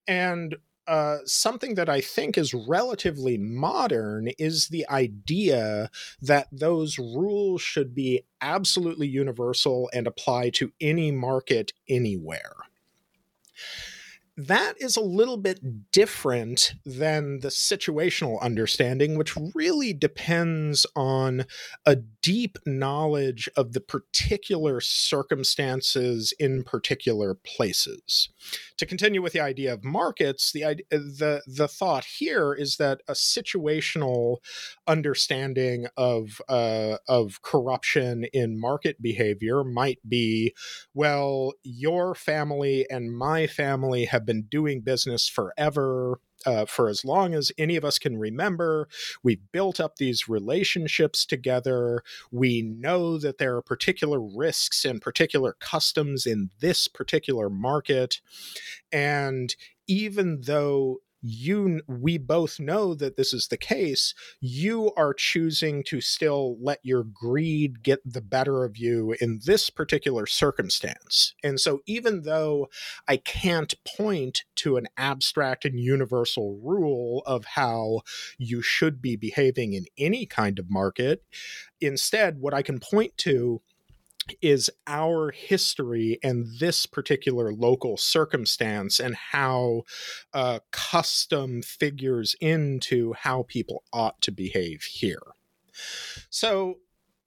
And 0.06 0.56
uh, 0.86 1.18
something 1.26 1.74
that 1.74 1.90
I 1.90 2.00
think 2.00 2.38
is 2.38 2.54
relatively 2.54 3.36
modern 3.36 4.28
is 4.38 4.68
the 4.68 4.88
idea 4.88 5.90
that 6.22 6.48
those 6.50 6.98
rules 6.98 7.60
should 7.60 7.94
be 7.94 8.22
absolutely 8.40 9.06
universal 9.06 9.90
and 9.92 10.06
apply 10.06 10.48
to 10.50 10.72
any 10.80 11.12
market 11.12 11.74
anywhere 11.90 12.54
that 14.38 14.74
is 14.80 14.96
a 14.96 15.00
little 15.02 15.36
bit 15.36 15.90
different 15.90 16.74
than 16.86 17.40
the 17.40 17.48
situational 17.48 18.40
understanding, 18.40 19.18
which 19.18 19.34
really 19.52 19.92
depends 19.92 20.86
on 20.94 21.44
a 21.84 21.96
deep 22.22 22.58
knowledge 22.66 23.48
of 23.56 23.72
the 23.72 23.80
particular 23.80 24.80
circumstances 24.80 26.32
in 26.38 26.62
particular 26.62 27.34
places. 27.34 28.28
To 28.78 28.86
continue 28.86 29.22
with 29.22 29.32
the 29.32 29.40
idea 29.40 29.72
of 29.72 29.84
markets, 29.84 30.52
the 30.52 30.82
the 30.90 31.42
the 31.46 31.68
thought 31.68 32.04
here 32.18 32.54
is 32.54 32.76
that 32.76 33.00
a 33.08 33.12
situational 33.12 34.38
understanding 34.86 35.86
of 35.96 36.40
uh, 36.48 36.96
of 37.06 37.42
corruption 37.42 38.24
in 38.32 38.58
market 38.58 39.00
behavior 39.00 39.64
might 39.64 39.98
be, 40.08 40.54
well, 40.94 41.52
your 41.62 42.14
family 42.14 42.86
and 42.90 43.16
my 43.16 43.46
family 43.46 44.06
have 44.06 44.24
been 44.24 44.42
doing 44.42 44.80
business 44.80 45.28
forever. 45.28 46.20
Uh, 46.46 46.64
for 46.64 46.88
as 46.88 47.04
long 47.04 47.34
as 47.34 47.50
any 47.58 47.74
of 47.74 47.84
us 47.84 47.98
can 47.98 48.16
remember. 48.16 48.88
We've 49.24 49.42
built 49.50 49.80
up 49.80 49.96
these 49.96 50.28
relationships 50.28 51.26
together. 51.26 52.02
We 52.30 52.62
know 52.62 53.18
that 53.18 53.38
there 53.38 53.56
are 53.56 53.62
particular 53.62 54.20
risks 54.20 54.84
and 54.84 55.02
particular 55.02 55.56
customs 55.58 56.26
in 56.26 56.50
this 56.60 56.86
particular 56.86 57.50
market. 57.50 58.20
And 58.92 59.54
even 59.88 60.42
though 60.42 61.00
you 61.22 61.80
we 61.86 62.18
both 62.18 62.60
know 62.60 62.94
that 62.94 63.16
this 63.16 63.32
is 63.32 63.48
the 63.48 63.56
case. 63.56 64.14
You 64.40 64.92
are 64.96 65.14
choosing 65.14 65.82
to 65.84 66.00
still 66.00 66.56
let 66.60 66.78
your 66.82 67.04
greed 67.04 67.82
get 67.82 68.00
the 68.04 68.20
better 68.20 68.64
of 68.64 68.76
you 68.76 69.14
in 69.20 69.40
this 69.44 69.70
particular 69.70 70.26
circumstance. 70.26 71.34
And 71.42 71.60
so 71.60 71.80
even 71.86 72.22
though 72.22 72.68
i 73.06 73.16
can't 73.16 73.74
point 73.84 74.44
to 74.56 74.76
an 74.76 74.86
abstract 74.96 75.64
and 75.64 75.80
universal 75.80 76.58
rule 76.62 77.22
of 77.26 77.44
how 77.44 78.00
you 78.38 78.62
should 78.62 79.00
be 79.00 79.16
behaving 79.16 79.72
in 79.72 79.84
any 79.96 80.26
kind 80.26 80.58
of 80.58 80.70
market 80.70 81.22
instead 81.80 82.38
what 82.40 82.54
i 82.54 82.62
can 82.62 82.78
point 82.78 83.16
to 83.16 83.60
is 84.40 84.70
our 84.86 85.30
history 85.30 86.18
and 86.22 86.46
this 86.58 86.86
particular 86.86 87.52
local 87.52 87.96
circumstance 87.96 89.00
and 89.00 89.14
how 89.14 89.82
uh, 90.32 90.60
custom 90.70 91.62
figures 91.62 92.34
into 92.40 93.12
how 93.14 93.44
people 93.48 93.84
ought 93.92 94.20
to 94.22 94.30
behave 94.30 94.82
here. 94.82 95.22
So 96.30 96.78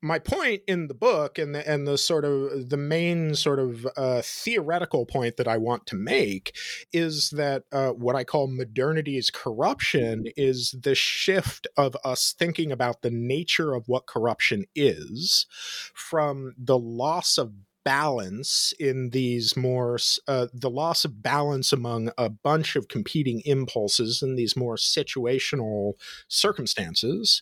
my 0.01 0.19
point 0.19 0.63
in 0.67 0.87
the 0.87 0.93
book 0.93 1.37
and 1.37 1.53
the, 1.53 1.67
and 1.69 1.87
the 1.87 1.97
sort 1.97 2.25
of 2.25 2.69
the 2.69 2.77
main 2.77 3.35
sort 3.35 3.59
of 3.59 3.87
uh, 3.95 4.21
theoretical 4.23 5.05
point 5.05 5.37
that 5.37 5.47
I 5.47 5.57
want 5.57 5.85
to 5.87 5.95
make 5.95 6.55
is 6.91 7.29
that 7.31 7.63
uh, 7.71 7.89
what 7.89 8.15
I 8.15 8.23
call 8.23 8.47
modernity's 8.47 9.29
corruption 9.29 10.25
is 10.35 10.75
the 10.79 10.95
shift 10.95 11.67
of 11.77 11.95
us 12.03 12.33
thinking 12.37 12.71
about 12.71 13.01
the 13.01 13.11
nature 13.11 13.73
of 13.73 13.87
what 13.87 14.07
corruption 14.07 14.65
is 14.75 15.45
from 15.93 16.55
the 16.57 16.79
loss 16.79 17.37
of 17.37 17.53
balance 17.83 18.73
in 18.79 19.09
these 19.09 19.55
more 19.57 19.97
uh, 20.27 20.47
the 20.53 20.69
loss 20.69 21.05
of 21.05 21.21
balance 21.21 21.73
among 21.73 22.11
a 22.17 22.29
bunch 22.29 22.75
of 22.75 22.87
competing 22.87 23.41
impulses 23.45 24.21
in 24.21 24.35
these 24.35 24.55
more 24.55 24.75
situational 24.75 25.93
circumstances 26.27 27.41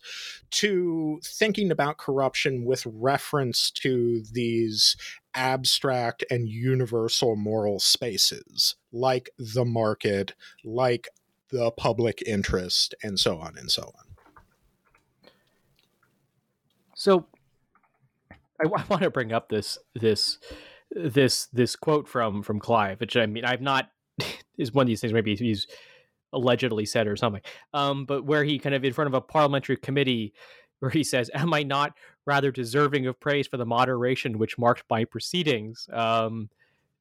to 0.51 1.19
thinking 1.23 1.71
about 1.71 1.97
corruption 1.97 2.65
with 2.65 2.85
reference 2.85 3.69
to 3.71 4.23
these 4.31 4.95
abstract 5.35 6.23
and 6.31 6.49
universal 6.49 7.35
moral 7.35 7.79
spaces 7.79 8.75
like 8.91 9.29
the 9.37 9.65
market 9.65 10.33
like 10.63 11.07
the 11.49 11.71
public 11.71 12.21
interest 12.25 12.95
and 13.03 13.19
so 13.19 13.37
on 13.39 13.57
and 13.57 13.69
so 13.71 13.83
on. 13.83 14.05
So 16.95 17.25
I, 18.59 18.65
I 18.75 18.83
want 18.89 19.03
to 19.03 19.09
bring 19.09 19.31
up 19.31 19.49
this 19.49 19.77
this 19.95 20.39
this 20.91 21.47
this 21.47 21.75
quote 21.75 22.07
from 22.07 22.43
from 22.43 22.59
Clive, 22.59 22.99
which 22.99 23.15
I 23.17 23.25
mean 23.25 23.45
I've 23.45 23.61
not 23.61 23.89
is 24.57 24.73
one 24.73 24.83
of 24.83 24.87
these 24.87 25.01
things 25.01 25.13
maybe 25.13 25.35
he's 25.35 25.67
allegedly 26.33 26.85
said 26.85 27.07
or 27.07 27.15
something, 27.15 27.41
um, 27.73 28.05
but 28.05 28.23
where 28.23 28.43
he 28.43 28.59
kind 28.59 28.75
of 28.75 28.83
in 28.83 28.93
front 28.93 29.07
of 29.07 29.13
a 29.13 29.21
parliamentary 29.21 29.77
committee 29.77 30.33
where 30.79 30.91
he 30.91 31.03
says, 31.03 31.29
"Am 31.33 31.53
I 31.53 31.63
not 31.63 31.93
rather 32.25 32.51
deserving 32.51 33.07
of 33.07 33.19
praise 33.19 33.47
for 33.47 33.57
the 33.57 33.65
moderation 33.65 34.37
which 34.37 34.57
marked 34.57 34.83
my 34.89 35.05
proceedings?" 35.05 35.87
Um, 35.91 36.49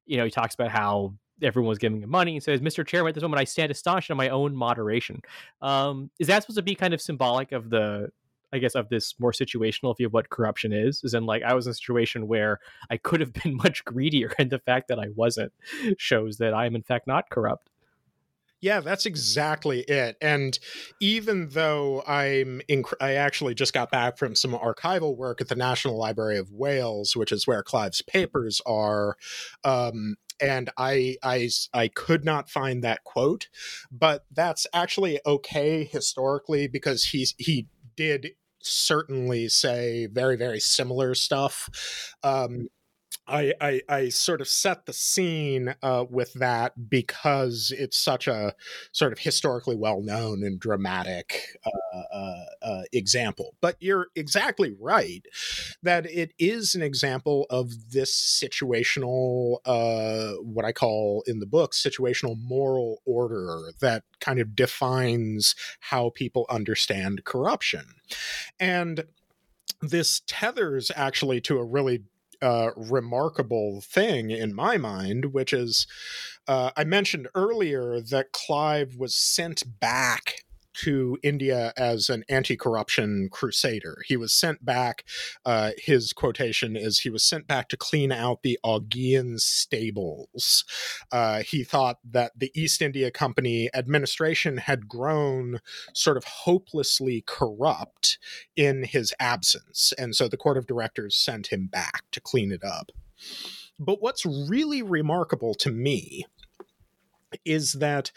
you 0.06 0.16
know, 0.16 0.24
he 0.24 0.30
talks 0.30 0.54
about 0.54 0.70
how 0.70 1.14
everyone 1.42 1.68
was 1.68 1.78
giving 1.78 2.02
him 2.02 2.10
money 2.10 2.34
and 2.34 2.42
says, 2.42 2.60
"Mr. 2.60 2.86
Chairman, 2.86 3.10
at 3.10 3.14
this 3.14 3.22
moment 3.22 3.40
I 3.40 3.44
stand 3.44 3.70
astonished 3.70 4.10
at 4.10 4.16
my 4.16 4.30
own 4.30 4.54
moderation." 4.54 5.22
Um, 5.60 6.10
is 6.18 6.26
that 6.28 6.42
supposed 6.42 6.56
to 6.56 6.62
be 6.62 6.74
kind 6.74 6.94
of 6.94 7.00
symbolic 7.00 7.52
of 7.52 7.70
the 7.70 8.10
I 8.52 8.58
guess, 8.58 8.74
of 8.74 8.88
this 8.88 9.14
more 9.18 9.32
situational 9.32 9.96
view 9.96 10.06
of 10.06 10.12
what 10.12 10.30
corruption 10.30 10.72
is. 10.72 11.02
Is 11.04 11.14
in 11.14 11.26
like 11.26 11.42
I 11.42 11.54
was 11.54 11.66
in 11.66 11.70
a 11.70 11.74
situation 11.74 12.28
where 12.28 12.58
I 12.90 12.96
could 12.96 13.20
have 13.20 13.32
been 13.32 13.56
much 13.62 13.84
greedier, 13.84 14.32
and 14.38 14.50
the 14.50 14.58
fact 14.58 14.88
that 14.88 14.98
I 14.98 15.08
wasn't 15.14 15.52
shows 15.96 16.38
that 16.38 16.54
I 16.54 16.66
am 16.66 16.74
in 16.74 16.82
fact 16.82 17.06
not 17.06 17.30
corrupt. 17.30 17.70
Yeah, 18.60 18.80
that's 18.80 19.06
exactly 19.06 19.80
it. 19.82 20.16
And 20.20 20.58
even 21.00 21.50
though 21.50 22.02
I'm, 22.06 22.60
inc- 22.68 22.94
I 23.00 23.14
actually 23.14 23.54
just 23.54 23.72
got 23.72 23.90
back 23.90 24.18
from 24.18 24.34
some 24.34 24.52
archival 24.52 25.16
work 25.16 25.40
at 25.40 25.48
the 25.48 25.54
National 25.54 25.96
Library 25.96 26.38
of 26.38 26.50
Wales, 26.50 27.14
which 27.14 27.30
is 27.30 27.46
where 27.46 27.62
Clive's 27.62 28.02
papers 28.02 28.60
are. 28.66 29.16
Um, 29.62 30.16
and 30.40 30.70
I, 30.76 31.16
I 31.22 31.50
I 31.74 31.88
could 31.88 32.24
not 32.24 32.48
find 32.48 32.82
that 32.84 33.02
quote, 33.02 33.48
but 33.90 34.24
that's 34.30 34.68
actually 34.72 35.18
okay 35.26 35.84
historically 35.84 36.68
because 36.68 37.06
he's 37.06 37.34
he 37.38 37.66
did 37.98 38.28
certainly 38.62 39.48
say 39.48 40.06
very 40.06 40.36
very 40.36 40.60
similar 40.60 41.14
stuff. 41.14 41.68
Um, 42.22 42.68
I, 43.28 43.52
I, 43.60 43.80
I 43.88 44.08
sort 44.08 44.40
of 44.40 44.48
set 44.48 44.86
the 44.86 44.92
scene 44.92 45.74
uh, 45.82 46.06
with 46.08 46.32
that 46.34 46.88
because 46.88 47.72
it's 47.76 47.98
such 47.98 48.26
a 48.26 48.54
sort 48.92 49.12
of 49.12 49.18
historically 49.18 49.76
well 49.76 50.00
known 50.00 50.42
and 50.42 50.58
dramatic 50.58 51.58
uh, 51.64 51.98
uh, 52.16 52.44
uh, 52.62 52.82
example. 52.92 53.54
But 53.60 53.76
you're 53.80 54.06
exactly 54.16 54.74
right 54.80 55.24
that 55.82 56.06
it 56.06 56.32
is 56.38 56.74
an 56.74 56.82
example 56.82 57.46
of 57.50 57.92
this 57.92 58.14
situational, 58.14 59.58
uh, 59.66 60.34
what 60.42 60.64
I 60.64 60.72
call 60.72 61.22
in 61.26 61.40
the 61.40 61.46
book, 61.46 61.72
situational 61.72 62.36
moral 62.40 63.02
order 63.04 63.72
that 63.80 64.04
kind 64.20 64.40
of 64.40 64.56
defines 64.56 65.54
how 65.80 66.10
people 66.14 66.46
understand 66.48 67.24
corruption. 67.24 67.84
And 68.58 69.04
this 69.80 70.22
tethers 70.26 70.90
actually 70.96 71.40
to 71.42 71.58
a 71.58 71.64
really 71.64 72.02
uh, 72.40 72.70
remarkable 72.76 73.80
thing 73.80 74.30
in 74.30 74.54
my 74.54 74.76
mind, 74.76 75.32
which 75.32 75.52
is 75.52 75.86
uh, 76.46 76.70
I 76.76 76.84
mentioned 76.84 77.28
earlier 77.34 78.00
that 78.00 78.32
Clive 78.32 78.96
was 78.96 79.14
sent 79.14 79.62
back 79.80 80.44
to 80.82 81.18
India 81.22 81.72
as 81.76 82.08
an 82.08 82.24
anti 82.28 82.56
corruption 82.56 83.28
crusader. 83.30 83.98
He 84.06 84.16
was 84.16 84.32
sent 84.32 84.64
back, 84.64 85.04
uh, 85.44 85.72
his 85.76 86.12
quotation 86.12 86.76
is, 86.76 87.00
he 87.00 87.10
was 87.10 87.22
sent 87.22 87.46
back 87.46 87.68
to 87.68 87.76
clean 87.76 88.12
out 88.12 88.42
the 88.42 88.58
Augean 88.64 89.40
stables. 89.40 90.64
Uh, 91.10 91.42
he 91.42 91.64
thought 91.64 91.98
that 92.08 92.32
the 92.36 92.52
East 92.54 92.82
India 92.82 93.10
Company 93.10 93.68
administration 93.74 94.58
had 94.58 94.88
grown 94.88 95.60
sort 95.94 96.16
of 96.16 96.24
hopelessly 96.24 97.24
corrupt 97.26 98.18
in 98.56 98.84
his 98.84 99.12
absence. 99.18 99.92
And 99.98 100.14
so 100.14 100.28
the 100.28 100.36
court 100.36 100.56
of 100.56 100.66
directors 100.66 101.16
sent 101.16 101.48
him 101.48 101.66
back 101.66 102.04
to 102.12 102.20
clean 102.20 102.52
it 102.52 102.64
up. 102.64 102.92
But 103.78 104.02
what's 104.02 104.26
really 104.26 104.82
remarkable 104.82 105.54
to 105.54 105.70
me 105.70 106.24
is 107.44 107.74
that 107.74 108.10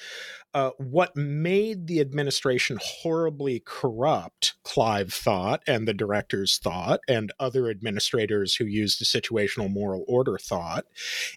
uh, 0.53 0.72
what 0.77 1.15
made 1.15 1.88
the 1.88 2.01
administration 2.01 2.77
horribly 2.81 3.62
corrupt, 3.65 4.55
Clive 4.63 5.13
thought, 5.13 5.62
and 5.65 5.88
the 5.88 5.93
directors 5.93 6.58
thought, 6.58 7.00
and 7.08 7.31
other 7.39 7.70
administrators 7.70 8.55
who 8.55 8.65
used 8.65 9.01
a 9.01 9.05
situational 9.05 9.72
moral 9.72 10.03
order 10.08 10.38
thought, 10.38 10.86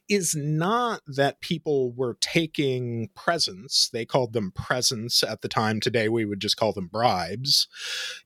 is 0.08 0.34
not 0.34 1.00
that 1.06 1.40
people 1.40 1.92
were 1.92 2.16
taking 2.20 3.08
presents, 3.14 3.88
they 3.88 4.04
called 4.04 4.32
them 4.32 4.50
presents 4.50 5.22
at 5.22 5.42
the 5.42 5.48
time. 5.48 5.80
Today 5.80 6.08
we 6.08 6.24
would 6.24 6.40
just 6.40 6.56
call 6.56 6.72
them 6.72 6.88
bribes. 6.88 7.68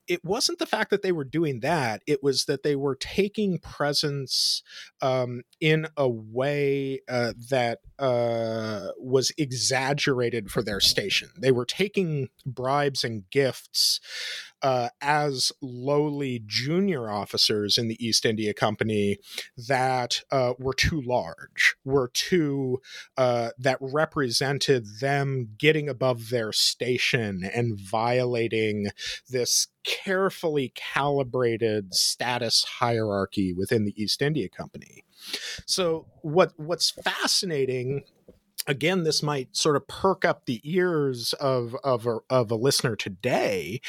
It 0.06 0.24
wasn't 0.24 0.58
the 0.58 0.66
fact 0.66 0.90
that 0.90 1.02
they 1.02 1.12
were 1.12 1.24
doing 1.24 1.60
that, 1.60 2.02
it 2.06 2.22
was 2.22 2.46
that 2.46 2.62
they 2.62 2.76
were 2.76 2.96
taking 2.96 3.58
presents 3.58 4.62
um, 5.02 5.42
in 5.60 5.86
a 5.96 6.08
way 6.08 7.00
uh, 7.08 7.34
that 7.50 7.80
uh, 7.98 8.88
was 8.98 9.32
exaggerated 9.36 10.50
for 10.50 10.62
their 10.62 10.77
their 10.78 10.88
station. 10.88 11.30
They 11.36 11.50
were 11.50 11.64
taking 11.64 12.28
bribes 12.46 13.04
and 13.04 13.28
gifts 13.30 14.00
uh, 14.62 14.88
as 15.00 15.52
lowly 15.60 16.42
junior 16.46 17.10
officers 17.10 17.78
in 17.78 17.88
the 17.88 18.04
East 18.04 18.24
India 18.24 18.54
Company 18.54 19.18
that 19.68 20.22
uh, 20.30 20.54
were 20.58 20.74
too 20.74 21.00
large, 21.00 21.76
were 21.84 22.10
too, 22.12 22.80
uh, 23.16 23.50
that 23.58 23.78
represented 23.80 24.86
them 25.00 25.50
getting 25.58 25.88
above 25.88 26.30
their 26.30 26.52
station 26.52 27.48
and 27.54 27.78
violating 27.78 28.88
this 29.28 29.68
carefully 29.84 30.72
calibrated 30.74 31.94
status 31.94 32.64
hierarchy 32.78 33.52
within 33.52 33.84
the 33.84 34.00
East 34.00 34.22
India 34.22 34.48
Company. 34.48 35.04
So 35.66 36.06
what 36.22 36.52
what's 36.56 36.90
fascinating 36.90 38.04
again, 38.68 39.04
this 39.04 39.22
might 39.22 39.56
sort 39.56 39.76
of 39.76 39.88
perk 39.88 40.24
up 40.24 40.46
the 40.46 40.60
ears 40.64 41.32
of 41.34 41.74
of 41.82 42.06
a, 42.06 42.18
of 42.30 42.50
a 42.52 42.56
listener 42.56 42.96
today, 42.96 43.80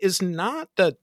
is 0.00 0.22
not 0.22 0.68
that 0.76 0.96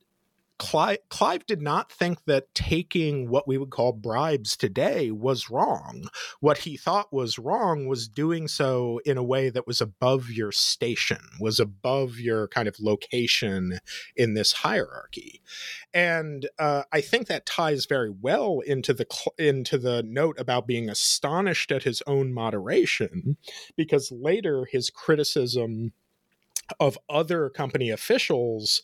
Clive, 0.59 0.99
Clive, 1.09 1.45
did 1.45 1.61
not 1.61 1.91
think 1.91 2.19
that 2.25 2.53
taking 2.53 3.29
what 3.29 3.47
we 3.47 3.57
would 3.57 3.71
call 3.71 3.91
bribes 3.91 4.55
today 4.55 5.11
was 5.11 5.49
wrong. 5.49 6.07
What 6.39 6.59
he 6.59 6.77
thought 6.77 7.11
was 7.11 7.39
wrong 7.39 7.87
was 7.87 8.07
doing 8.07 8.47
so 8.47 8.99
in 9.05 9.17
a 9.17 9.23
way 9.23 9.49
that 9.49 9.67
was 9.67 9.81
above 9.81 10.29
your 10.29 10.51
station, 10.51 11.19
was 11.39 11.59
above 11.59 12.19
your 12.19 12.47
kind 12.47 12.67
of 12.67 12.79
location 12.79 13.79
in 14.15 14.35
this 14.35 14.53
hierarchy. 14.53 15.41
And 15.93 16.47
uh, 16.59 16.83
I 16.91 17.01
think 17.01 17.27
that 17.27 17.45
ties 17.45 17.85
very 17.85 18.11
well 18.11 18.59
into 18.59 18.93
the 18.93 19.07
into 19.37 19.77
the 19.77 20.03
note 20.03 20.39
about 20.39 20.67
being 20.67 20.89
astonished 20.89 21.71
at 21.71 21.83
his 21.83 22.01
own 22.07 22.33
moderation, 22.33 23.37
because 23.75 24.11
later 24.11 24.65
his 24.71 24.89
criticism 24.89 25.93
of 26.79 26.97
other 27.09 27.49
company 27.49 27.89
officials 27.89 28.81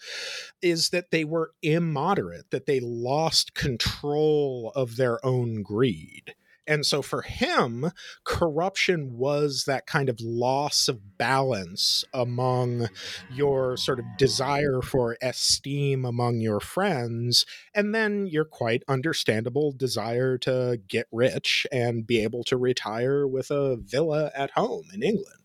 is 0.61 0.89
that 0.89 1.11
they 1.11 1.23
were 1.23 1.51
immoderate, 1.61 2.51
that 2.51 2.65
they 2.65 2.79
lost 2.79 3.53
control 3.53 4.71
of 4.75 4.95
their 4.97 5.23
own 5.25 5.61
greed. 5.63 6.35
And 6.69 6.85
so 6.85 7.01
for 7.01 7.23
him, 7.23 7.91
corruption 8.23 9.17
was 9.17 9.63
that 9.65 9.87
kind 9.87 10.07
of 10.07 10.21
loss 10.21 10.87
of 10.87 11.17
balance 11.17 12.05
among 12.13 12.89
your 13.33 13.75
sort 13.75 13.97
of 13.97 14.05
desire 14.19 14.79
for 14.83 15.17
esteem 15.19 16.05
among 16.05 16.41
your 16.41 16.59
friends, 16.59 17.47
and 17.73 17.95
then 17.95 18.27
your 18.27 18.45
quite 18.45 18.83
understandable 18.87 19.71
desire 19.71 20.37
to 20.39 20.79
get 20.87 21.07
rich 21.11 21.65
and 21.71 22.05
be 22.05 22.21
able 22.21 22.43
to 22.43 22.55
retire 22.55 23.25
with 23.25 23.49
a 23.49 23.75
villa 23.75 24.31
at 24.35 24.51
home 24.51 24.85
in 24.93 25.01
England. 25.01 25.38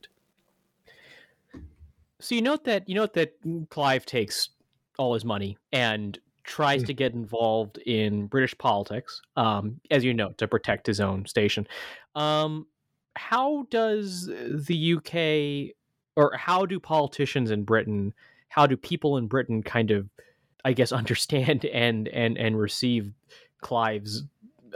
So 2.25 2.35
you 2.35 2.41
note 2.41 2.65
that 2.65 2.89
you 2.89 2.95
note 2.95 3.13
that 3.13 3.35
Clive 3.69 4.07
takes 4.07 4.49
all 4.97 5.13
his 5.13 5.27
money 5.27 5.59
and 5.73 6.19
tries 6.43 6.83
mm. 6.83 6.87
to 6.87 6.95
get 6.95 7.13
involved 7.13 7.77
in 7.77 8.29
British 8.29 8.57
politics, 8.57 9.21
um, 9.37 9.79
as 9.91 10.05
you 10.05 10.15
know, 10.15 10.31
to 10.39 10.49
protect 10.49 10.87
his 10.87 11.01
own 11.01 11.27
station. 11.27 11.69
Um, 12.15 12.67
how 13.15 13.67
does 13.69 14.27
the 14.27 14.95
UK, 14.95 15.77
or 16.17 16.35
how 16.35 16.65
do 16.65 16.81
politicians 16.81 17.51
in 17.51 17.63
Britain, 17.63 18.15
how 18.49 18.67
do 18.67 18.79
people 18.79 19.19
in 19.19 19.27
Britain 19.27 19.63
kind 19.63 19.91
of, 19.91 20.09
I 20.65 20.73
guess, 20.73 20.93
understand 21.01 21.67
and 21.67 22.09
and 22.09 22.39
and 22.39 22.59
receive 22.59 23.13
Clive's 23.61 24.23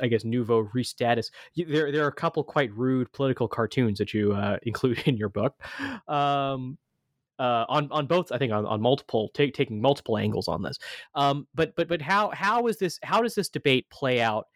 I 0.03 0.09
guess 0.09 0.23
nouveau 0.23 0.69
riche 0.75 0.89
status. 0.89 1.31
There, 1.57 1.91
there 1.93 2.05
are 2.05 2.09
a 2.09 2.13
couple 2.13 2.45
quite 2.45 2.71
rude 2.75 3.11
political 3.15 3.49
cartoons 3.49 3.99
that 4.01 4.13
you 4.13 4.35
uh, 4.35 4.59
include 4.65 4.99
in 5.07 5.17
your 5.17 5.31
book. 5.31 5.57
Um, 6.07 6.77
uh, 7.39 7.65
on 7.69 7.89
on 7.91 8.07
both 8.07 8.33
I 8.33 8.39
think 8.39 8.53
on, 8.53 8.67
on 8.67 8.81
multiple 8.81 9.31
taking 9.35 9.81
multiple 9.81 10.19
angles 10.19 10.49
on 10.49 10.63
this. 10.63 10.79
Um, 11.15 11.47
but 11.55 11.75
but 11.77 11.89
but 11.89 12.03
how 12.03 12.31
how 12.31 12.67
is 12.67 12.79
this 12.79 12.99
how 13.03 13.23
does 13.23 13.35
this 13.35 13.49
debate 13.49 13.89
play 13.91 14.21
out 14.21 14.49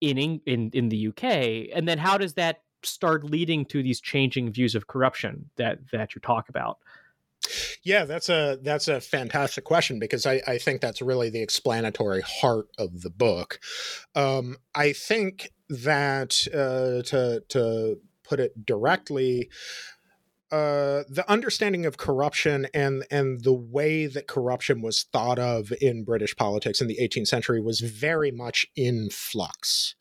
in 0.00 0.40
in 0.46 0.70
in 0.72 0.88
the 0.88 1.08
UK, 1.08 1.68
and 1.74 1.86
then 1.86 1.98
how 1.98 2.18
does 2.18 2.34
that 2.34 2.62
start 2.84 3.24
leading 3.24 3.64
to 3.66 3.82
these 3.82 4.00
changing 4.00 4.50
views 4.50 4.74
of 4.74 4.86
corruption 4.86 5.48
that 5.56 5.78
that 5.92 6.14
you 6.14 6.20
talk 6.20 6.48
about? 6.48 6.78
Yeah, 7.82 8.04
that's 8.04 8.28
a 8.28 8.58
that's 8.62 8.88
a 8.88 9.00
fantastic 9.00 9.64
question 9.64 9.98
because 9.98 10.26
I, 10.26 10.40
I 10.46 10.58
think 10.58 10.80
that's 10.80 11.02
really 11.02 11.30
the 11.30 11.42
explanatory 11.42 12.22
heart 12.22 12.68
of 12.78 13.02
the 13.02 13.10
book. 13.10 13.58
Um, 14.14 14.56
I 14.74 14.92
think 14.92 15.52
that 15.68 16.46
uh, 16.52 17.02
to 17.10 17.42
to 17.48 17.98
put 18.22 18.40
it 18.40 18.64
directly, 18.64 19.50
uh, 20.52 21.04
the 21.08 21.24
understanding 21.28 21.86
of 21.86 21.96
corruption 21.96 22.66
and 22.74 23.06
and 23.10 23.42
the 23.42 23.54
way 23.54 24.06
that 24.06 24.26
corruption 24.26 24.82
was 24.82 25.06
thought 25.10 25.38
of 25.38 25.72
in 25.80 26.04
British 26.04 26.36
politics 26.36 26.82
in 26.82 26.88
the 26.88 26.98
18th 27.00 27.28
century 27.28 27.58
was 27.58 27.80
very 27.80 28.30
much 28.30 28.66
in 28.76 29.08
flux. 29.08 29.94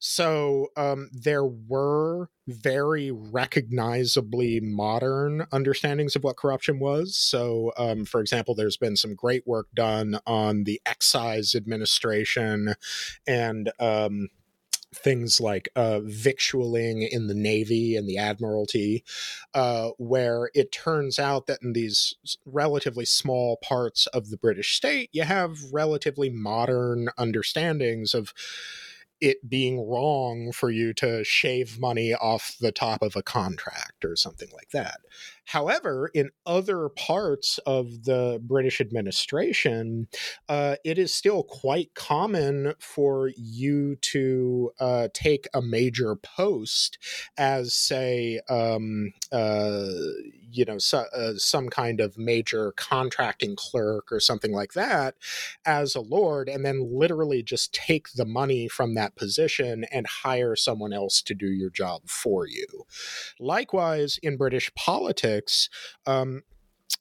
So 0.00 0.68
um, 0.78 1.10
there 1.12 1.44
were 1.44 2.30
very 2.46 3.10
recognizably 3.10 4.60
modern 4.60 5.46
understandings 5.52 6.16
of 6.16 6.24
what 6.24 6.38
corruption 6.38 6.80
was. 6.80 7.14
So, 7.14 7.72
um, 7.76 8.06
for 8.06 8.22
example, 8.22 8.54
there's 8.54 8.78
been 8.78 8.96
some 8.96 9.14
great 9.14 9.46
work 9.46 9.66
done 9.74 10.18
on 10.26 10.64
the 10.64 10.80
excise 10.86 11.54
administration 11.54 12.74
and 13.26 13.70
um, 13.78 14.28
things 14.94 15.40
like 15.40 15.68
uh, 15.76 16.00
victualling 16.04 17.06
in 17.08 17.26
the 17.26 17.34
Navy 17.34 17.96
and 17.96 18.08
the 18.08 18.18
Admiralty, 18.18 19.04
uh, 19.54 19.90
where 19.98 20.50
it 20.54 20.72
turns 20.72 21.18
out 21.18 21.46
that 21.46 21.62
in 21.62 21.72
these 21.72 22.14
relatively 22.44 23.04
small 23.04 23.56
parts 23.56 24.06
of 24.08 24.30
the 24.30 24.36
British 24.36 24.74
state, 24.76 25.10
you 25.12 25.24
have 25.24 25.58
relatively 25.72 26.30
modern 26.30 27.08
understandings 27.18 28.14
of 28.14 28.32
it 29.20 29.48
being 29.48 29.80
wrong 29.88 30.52
for 30.52 30.70
you 30.70 30.92
to 30.94 31.24
shave 31.24 31.80
money 31.80 32.14
off 32.14 32.56
the 32.60 32.72
top 32.72 33.02
of 33.02 33.16
a 33.16 33.22
contract 33.22 34.04
or 34.04 34.14
something 34.14 34.48
like 34.54 34.70
that. 34.70 35.00
However, 35.48 36.10
in 36.12 36.28
other 36.44 36.90
parts 36.90 37.56
of 37.64 38.04
the 38.04 38.38
British 38.42 38.82
administration, 38.82 40.08
uh, 40.46 40.76
it 40.84 40.98
is 40.98 41.14
still 41.14 41.42
quite 41.42 41.94
common 41.94 42.74
for 42.78 43.30
you 43.34 43.96
to 43.96 44.72
uh, 44.78 45.08
take 45.14 45.46
a 45.54 45.62
major 45.62 46.16
post 46.16 46.98
as, 47.38 47.72
say, 47.72 48.40
um, 48.50 49.14
uh, 49.32 49.88
you 50.50 50.66
know, 50.66 50.76
so, 50.76 51.06
uh, 51.14 51.32
some 51.36 51.70
kind 51.70 52.00
of 52.00 52.18
major 52.18 52.72
contracting 52.76 53.56
clerk 53.56 54.12
or 54.12 54.20
something 54.20 54.52
like 54.52 54.74
that 54.74 55.14
as 55.64 55.94
a 55.94 56.00
lord, 56.00 56.50
and 56.50 56.62
then 56.62 56.90
literally 56.92 57.42
just 57.42 57.72
take 57.72 58.12
the 58.12 58.26
money 58.26 58.68
from 58.68 58.94
that 58.94 59.16
position 59.16 59.84
and 59.90 60.06
hire 60.06 60.54
someone 60.56 60.92
else 60.92 61.22
to 61.22 61.34
do 61.34 61.46
your 61.46 61.70
job 61.70 62.02
for 62.06 62.46
you. 62.46 62.66
Likewise, 63.40 64.18
in 64.22 64.36
British 64.36 64.74
politics, 64.74 65.37
um, 66.06 66.42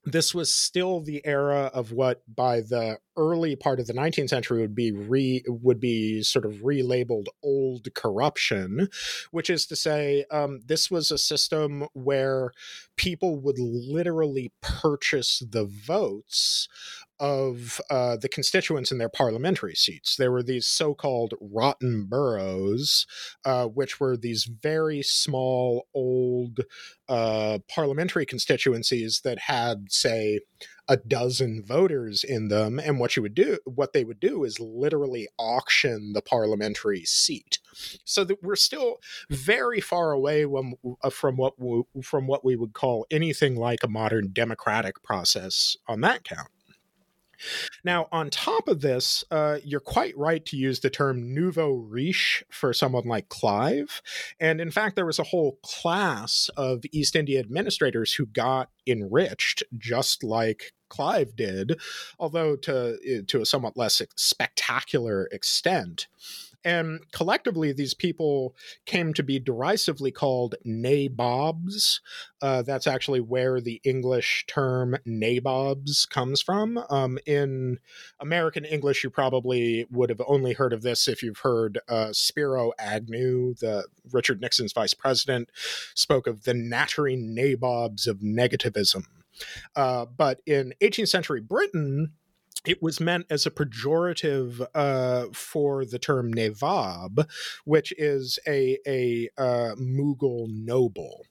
this 0.05 0.33
was 0.33 0.53
still 0.53 1.01
the 1.01 1.21
era 1.25 1.69
of 1.73 1.91
what 1.91 2.21
by 2.33 2.61
the 2.61 2.97
early 3.17 3.55
part 3.55 3.79
of 3.79 3.87
the 3.87 3.93
19th 3.93 4.29
century 4.29 4.61
would 4.61 4.75
be 4.75 4.91
re 4.91 5.43
would 5.47 5.79
be 5.79 6.21
sort 6.23 6.45
of 6.45 6.53
relabeled 6.63 7.27
old 7.43 7.87
corruption 7.93 8.87
which 9.31 9.49
is 9.49 9.65
to 9.65 9.75
say 9.75 10.23
um, 10.31 10.61
this 10.65 10.91
was 10.91 11.11
a 11.11 11.17
system 11.17 11.87
where 11.93 12.51
people 12.95 13.37
would 13.37 13.59
literally 13.59 14.51
purchase 14.61 15.43
the 15.49 15.65
votes 15.65 16.67
of 17.19 17.81
uh, 17.89 18.17
the 18.17 18.29
constituents 18.29 18.91
in 18.91 18.97
their 18.97 19.09
parliamentary 19.09 19.75
seats. 19.75 20.15
There 20.15 20.31
were 20.31 20.43
these 20.43 20.67
so 20.67 20.93
called 20.93 21.33
rotten 21.39 22.05
boroughs, 22.05 23.05
uh, 23.45 23.67
which 23.67 23.99
were 23.99 24.17
these 24.17 24.45
very 24.45 25.01
small, 25.01 25.87
old 25.93 26.61
uh, 27.09 27.59
parliamentary 27.69 28.25
constituencies 28.25 29.21
that 29.23 29.39
had, 29.39 29.91
say, 29.91 30.41
a 30.87 30.97
dozen 30.97 31.63
voters 31.63 32.23
in 32.23 32.47
them 32.47 32.79
and 32.79 32.99
what 32.99 33.15
you 33.15 33.21
would 33.21 33.33
do 33.33 33.57
what 33.65 33.91
they 33.91 34.05
would 34.05 34.19
do 34.19 34.43
is 34.45 34.59
literally 34.59 35.27
auction 35.37 36.13
the 36.13 36.21
parliamentary 36.21 37.03
seat 37.03 37.59
so 38.05 38.23
that 38.23 38.41
we're 38.41 38.55
still 38.55 38.97
very 39.29 39.81
far 39.81 40.11
away 40.11 40.45
when, 40.45 40.73
uh, 41.03 41.09
from 41.09 41.35
what 41.35 41.53
from 42.01 42.25
what 42.25 42.45
we 42.45 42.55
would 42.55 42.73
call 42.73 43.05
anything 43.11 43.55
like 43.55 43.83
a 43.83 43.87
modern 43.87 44.29
democratic 44.31 45.03
process 45.03 45.75
on 45.87 46.01
that 46.01 46.23
count 46.23 46.49
now, 47.83 48.07
on 48.11 48.29
top 48.29 48.67
of 48.67 48.81
this, 48.81 49.23
uh, 49.31 49.57
you're 49.63 49.79
quite 49.79 50.17
right 50.17 50.45
to 50.45 50.57
use 50.57 50.79
the 50.79 50.89
term 50.89 51.33
nouveau 51.33 51.71
riche 51.71 52.43
for 52.49 52.73
someone 52.73 53.05
like 53.05 53.29
Clive. 53.29 54.01
And 54.39 54.59
in 54.59 54.71
fact, 54.71 54.95
there 54.95 55.05
was 55.05 55.19
a 55.19 55.23
whole 55.23 55.59
class 55.63 56.49
of 56.57 56.83
East 56.91 57.15
India 57.15 57.39
administrators 57.39 58.13
who 58.13 58.25
got 58.25 58.69
enriched, 58.85 59.63
just 59.77 60.23
like 60.23 60.73
Clive 60.89 61.35
did, 61.35 61.79
although 62.19 62.55
to, 62.57 62.97
eh, 63.05 63.21
to 63.27 63.41
a 63.41 63.45
somewhat 63.45 63.77
less 63.77 64.01
spectacular 64.15 65.27
extent. 65.31 66.07
And 66.67 66.99
collectively, 67.13 67.71
these 67.71 67.93
people 67.93 68.53
came 68.85 69.13
to 69.13 69.23
be 69.23 69.39
derisively 69.39 70.11
called 70.11 70.55
nabobs. 70.65 72.01
Uh, 72.41 72.61
that's 72.61 72.85
actually 72.85 73.21
where 73.21 73.61
the 73.61 73.79
English 73.85 74.43
term 74.49 74.97
nabobs 75.05 76.05
comes 76.05 76.41
from. 76.41 76.77
Um, 76.89 77.19
in 77.25 77.79
American 78.19 78.65
English, 78.65 79.01
you 79.01 79.09
probably 79.09 79.87
would 79.89 80.09
have 80.09 80.21
only 80.27 80.51
heard 80.51 80.73
of 80.73 80.81
this 80.81 81.07
if 81.07 81.23
you've 81.23 81.37
heard 81.37 81.79
uh, 81.87 82.11
Spiro 82.11 82.73
Agnew, 82.77 83.53
the 83.61 83.85
Richard 84.11 84.41
Nixon's 84.41 84.73
vice 84.73 84.93
president, 84.93 85.49
spoke 85.95 86.27
of 86.27 86.43
the 86.43 86.53
nattering 86.53 87.33
nabobs 87.33 88.07
of 88.07 88.17
negativism. 88.17 89.05
Uh, 89.73 90.05
but 90.05 90.41
in 90.45 90.73
18th 90.81 91.07
century 91.07 91.39
Britain, 91.39 92.11
it 92.65 92.81
was 92.81 92.99
meant 92.99 93.25
as 93.29 93.45
a 93.45 93.51
pejorative 93.51 94.65
uh, 94.73 95.27
for 95.33 95.85
the 95.85 95.99
term 95.99 96.31
Nawab, 96.31 97.27
which 97.65 97.93
is 97.97 98.39
a, 98.47 98.77
a 98.87 99.29
uh, 99.37 99.75
Mughal 99.75 100.47
noble. 100.49 101.25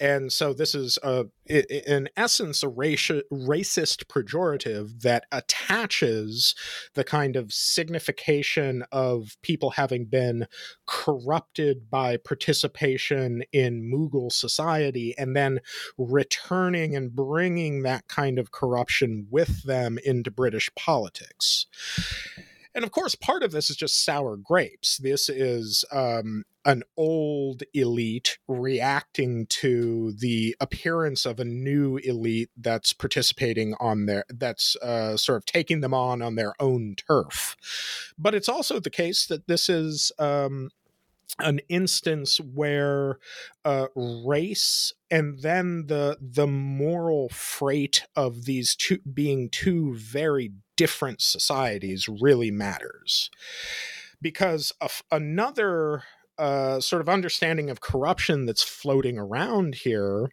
And 0.00 0.32
so 0.32 0.52
this 0.52 0.74
is, 0.74 0.98
a, 1.02 1.26
in 1.46 2.08
essence, 2.16 2.62
a 2.62 2.66
raci- 2.66 3.22
racist 3.32 4.04
pejorative 4.06 5.02
that 5.02 5.24
attaches 5.32 6.54
the 6.94 7.04
kind 7.04 7.36
of 7.36 7.52
signification 7.52 8.84
of 8.92 9.36
people 9.42 9.70
having 9.70 10.06
been 10.06 10.46
corrupted 10.86 11.90
by 11.90 12.16
participation 12.16 13.42
in 13.52 13.90
Mughal 13.90 14.32
society 14.32 15.14
and 15.16 15.36
then 15.36 15.60
returning 15.98 16.94
and 16.96 17.14
bringing 17.14 17.82
that 17.82 18.08
kind 18.08 18.38
of 18.38 18.50
corruption 18.50 19.26
with 19.30 19.62
them 19.64 19.98
into 20.04 20.30
British 20.30 20.70
politics. 20.74 21.66
And 22.74 22.84
of 22.84 22.90
course, 22.90 23.14
part 23.14 23.42
of 23.42 23.52
this 23.52 23.70
is 23.70 23.76
just 23.76 24.04
sour 24.04 24.36
grapes. 24.36 24.98
This 24.98 25.30
is 25.30 25.82
um, 25.90 26.44
an 26.66 26.82
old 26.96 27.62
elite 27.72 28.38
reacting 28.48 29.46
to 29.46 30.12
the 30.18 30.54
appearance 30.60 31.24
of 31.24 31.38
a 31.38 31.44
new 31.44 31.96
elite 31.98 32.50
that's 32.56 32.92
participating 32.92 33.74
on 33.78 34.06
their, 34.06 34.24
that's 34.28 34.74
uh, 34.82 35.16
sort 35.16 35.36
of 35.36 35.46
taking 35.46 35.80
them 35.80 35.94
on 35.94 36.20
on 36.20 36.34
their 36.34 36.54
own 36.58 36.96
turf. 36.96 37.56
But 38.18 38.34
it's 38.34 38.48
also 38.48 38.80
the 38.80 38.90
case 38.90 39.26
that 39.26 39.46
this 39.46 39.68
is. 39.70 40.12
Um, 40.18 40.70
an 41.40 41.60
instance 41.68 42.40
where 42.40 43.18
uh, 43.64 43.88
race 43.94 44.94
and 45.10 45.40
then 45.40 45.86
the 45.88 46.16
the 46.20 46.46
moral 46.46 47.28
freight 47.28 48.04
of 48.14 48.44
these 48.44 48.74
two 48.74 48.98
being 49.12 49.50
two 49.50 49.94
very 49.96 50.52
different 50.76 51.20
societies 51.20 52.08
really 52.08 52.50
matters 52.50 53.28
because 54.22 54.72
another 55.10 56.04
uh, 56.38 56.80
sort 56.80 57.00
of 57.00 57.08
understanding 57.08 57.70
of 57.70 57.80
corruption 57.80 58.46
that's 58.46 58.62
floating 58.62 59.18
around 59.18 59.74
here 59.76 60.30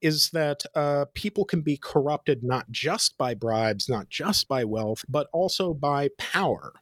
is 0.00 0.30
that 0.30 0.64
uh, 0.74 1.06
people 1.14 1.44
can 1.44 1.62
be 1.62 1.76
corrupted 1.76 2.42
not 2.42 2.70
just 2.70 3.16
by 3.16 3.34
bribes, 3.34 3.88
not 3.88 4.08
just 4.08 4.48
by 4.48 4.64
wealth, 4.64 5.04
but 5.08 5.28
also 5.32 5.72
by 5.72 6.08
power. 6.18 6.72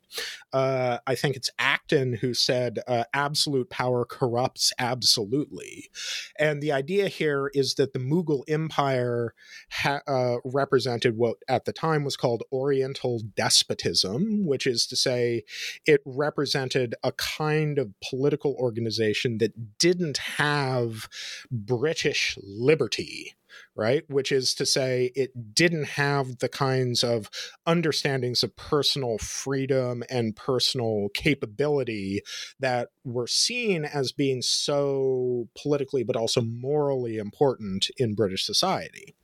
Uh, 0.52 0.98
I 1.06 1.14
think 1.14 1.36
it's 1.36 1.50
Acton 1.58 2.14
who 2.14 2.34
said, 2.34 2.78
uh, 2.86 3.04
absolute 3.12 3.70
power 3.70 4.04
corrupts 4.04 4.72
absolutely. 4.78 5.90
And 6.38 6.62
the 6.62 6.72
idea 6.72 7.08
here 7.08 7.50
is 7.54 7.74
that 7.74 7.92
the 7.92 7.98
Mughal 7.98 8.42
Empire 8.48 9.34
ha- 9.70 10.02
uh, 10.06 10.36
represented 10.44 11.16
what 11.16 11.38
at 11.48 11.64
the 11.64 11.72
time 11.72 12.04
was 12.04 12.16
called 12.16 12.42
Oriental 12.52 13.20
despotism, 13.36 14.46
which 14.46 14.66
is 14.66 14.86
to 14.86 14.96
say, 14.96 15.42
it 15.86 16.00
represented 16.04 16.94
a 17.02 17.12
kind 17.12 17.78
of 17.78 17.92
political 18.00 18.54
organization 18.54 19.38
that 19.38 19.78
didn't 19.78 20.18
have 20.18 21.08
British 21.50 22.38
liberty 22.42 23.34
right? 23.74 24.02
Which 24.08 24.32
is 24.32 24.54
to 24.54 24.66
say, 24.66 25.10
it 25.14 25.54
didn't 25.54 25.84
have 25.84 26.38
the 26.38 26.48
kinds 26.48 27.02
of 27.02 27.30
understandings 27.66 28.42
of 28.42 28.56
personal 28.56 29.18
freedom 29.18 30.02
and 30.10 30.36
personal 30.36 31.08
capability 31.14 32.20
that 32.60 32.88
were 33.04 33.26
seen 33.26 33.84
as 33.84 34.12
being 34.12 34.42
so 34.42 35.48
politically 35.60 36.04
but 36.04 36.16
also 36.16 36.40
morally 36.40 37.16
important 37.16 37.90
in 37.96 38.14
British 38.14 38.44
society. 38.44 39.14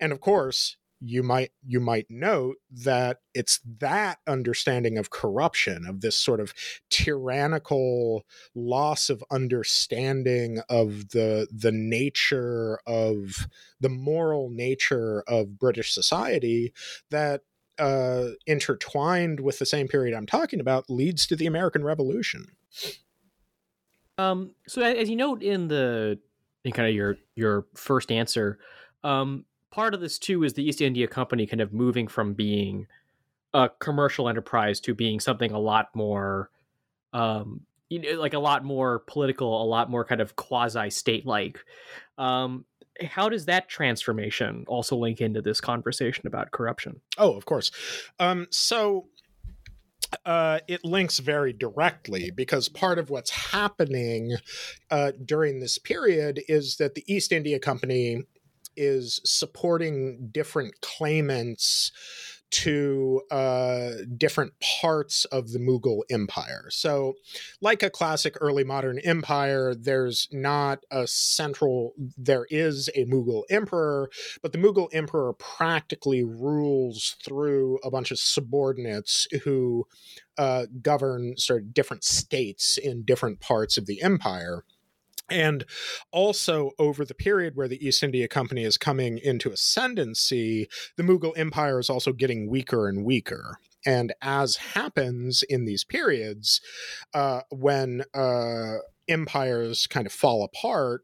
And 0.00 0.12
of 0.12 0.20
course, 0.20 0.76
you 1.06 1.22
might 1.22 1.50
you 1.66 1.80
might 1.80 2.06
note 2.08 2.56
that 2.70 3.18
it's 3.34 3.60
that 3.80 4.18
understanding 4.26 4.96
of 4.96 5.10
corruption 5.10 5.84
of 5.86 6.00
this 6.00 6.16
sort 6.16 6.40
of 6.40 6.54
tyrannical 6.88 8.24
loss 8.54 9.10
of 9.10 9.22
understanding 9.30 10.60
of 10.70 11.10
the 11.10 11.46
the 11.52 11.72
nature 11.72 12.78
of 12.86 13.46
the 13.80 13.88
moral 13.90 14.48
nature 14.48 15.22
of 15.28 15.58
british 15.58 15.92
society 15.92 16.72
that 17.10 17.42
uh, 17.76 18.28
intertwined 18.46 19.40
with 19.40 19.58
the 19.58 19.66
same 19.66 19.88
period 19.88 20.16
i'm 20.16 20.26
talking 20.26 20.60
about 20.60 20.88
leads 20.88 21.26
to 21.26 21.36
the 21.36 21.46
american 21.46 21.84
revolution. 21.84 22.46
Um 24.16 24.54
so 24.68 24.80
as 24.80 25.10
you 25.10 25.16
note 25.16 25.42
in 25.42 25.68
the 25.68 26.18
in 26.64 26.72
kind 26.72 26.88
of 26.88 26.94
your 26.94 27.16
your 27.34 27.66
first 27.74 28.12
answer 28.12 28.58
um 29.02 29.44
part 29.74 29.92
of 29.92 30.00
this 30.00 30.20
too 30.20 30.44
is 30.44 30.52
the 30.52 30.62
East 30.62 30.80
India 30.80 31.08
Company 31.08 31.46
kind 31.46 31.60
of 31.60 31.72
moving 31.72 32.06
from 32.06 32.32
being 32.32 32.86
a 33.52 33.68
commercial 33.80 34.28
enterprise 34.28 34.78
to 34.80 34.94
being 34.94 35.18
something 35.18 35.50
a 35.50 35.58
lot 35.58 35.88
more 35.94 36.48
um 37.12 37.60
you 37.88 38.00
know 38.00 38.20
like 38.20 38.34
a 38.34 38.38
lot 38.38 38.64
more 38.64 39.00
political 39.00 39.62
a 39.62 39.66
lot 39.66 39.90
more 39.90 40.04
kind 40.04 40.20
of 40.20 40.36
quasi 40.36 40.90
state 40.90 41.26
like 41.26 41.64
um 42.18 42.64
how 43.02 43.28
does 43.28 43.46
that 43.46 43.68
transformation 43.68 44.64
also 44.68 44.94
link 44.94 45.20
into 45.20 45.42
this 45.42 45.60
conversation 45.60 46.28
about 46.28 46.52
corruption? 46.52 47.00
Oh 47.18 47.34
of 47.34 47.44
course. 47.44 47.72
Um 48.20 48.46
so 48.50 49.08
uh, 50.24 50.60
it 50.68 50.84
links 50.84 51.18
very 51.18 51.52
directly 51.52 52.30
because 52.30 52.68
part 52.68 53.00
of 53.00 53.10
what's 53.10 53.30
happening 53.30 54.36
uh, 54.88 55.10
during 55.24 55.58
this 55.58 55.76
period 55.76 56.40
is 56.46 56.76
that 56.76 56.94
the 56.94 57.02
East 57.12 57.32
India 57.32 57.58
Company 57.58 58.22
is 58.76 59.20
supporting 59.24 60.30
different 60.32 60.80
claimants 60.80 61.92
to 62.54 63.20
uh, 63.32 63.90
different 64.16 64.52
parts 64.80 65.24
of 65.26 65.50
the 65.50 65.58
Mughal 65.58 66.02
Empire. 66.08 66.66
So, 66.70 67.14
like 67.60 67.82
a 67.82 67.90
classic 67.90 68.36
early 68.40 68.62
modern 68.62 69.00
empire, 69.00 69.74
there's 69.74 70.28
not 70.30 70.84
a 70.88 71.08
central, 71.08 71.94
there 72.16 72.46
is 72.50 72.88
a 72.94 73.06
Mughal 73.06 73.42
emperor, 73.50 74.08
but 74.40 74.52
the 74.52 74.58
Mughal 74.58 74.88
emperor 74.92 75.32
practically 75.32 76.22
rules 76.22 77.16
through 77.24 77.80
a 77.82 77.90
bunch 77.90 78.12
of 78.12 78.20
subordinates 78.20 79.26
who 79.42 79.88
uh, 80.38 80.66
govern 80.80 81.36
sort 81.36 81.62
of 81.62 81.74
different 81.74 82.04
states 82.04 82.78
in 82.78 83.02
different 83.02 83.40
parts 83.40 83.76
of 83.76 83.86
the 83.86 84.00
empire. 84.00 84.64
And 85.30 85.64
also, 86.12 86.72
over 86.78 87.04
the 87.04 87.14
period 87.14 87.56
where 87.56 87.68
the 87.68 87.84
East 87.84 88.02
India 88.02 88.28
Company 88.28 88.64
is 88.64 88.76
coming 88.76 89.18
into 89.18 89.50
ascendancy, 89.50 90.68
the 90.96 91.02
Mughal 91.02 91.36
Empire 91.36 91.78
is 91.78 91.88
also 91.88 92.12
getting 92.12 92.50
weaker 92.50 92.88
and 92.88 93.04
weaker. 93.04 93.58
And 93.86 94.12
as 94.22 94.56
happens 94.56 95.42
in 95.42 95.64
these 95.64 95.84
periods, 95.84 96.60
uh, 97.14 97.42
when 97.50 98.04
uh, 98.14 98.78
empires 99.08 99.86
kind 99.86 100.06
of 100.06 100.12
fall 100.12 100.44
apart, 100.44 101.02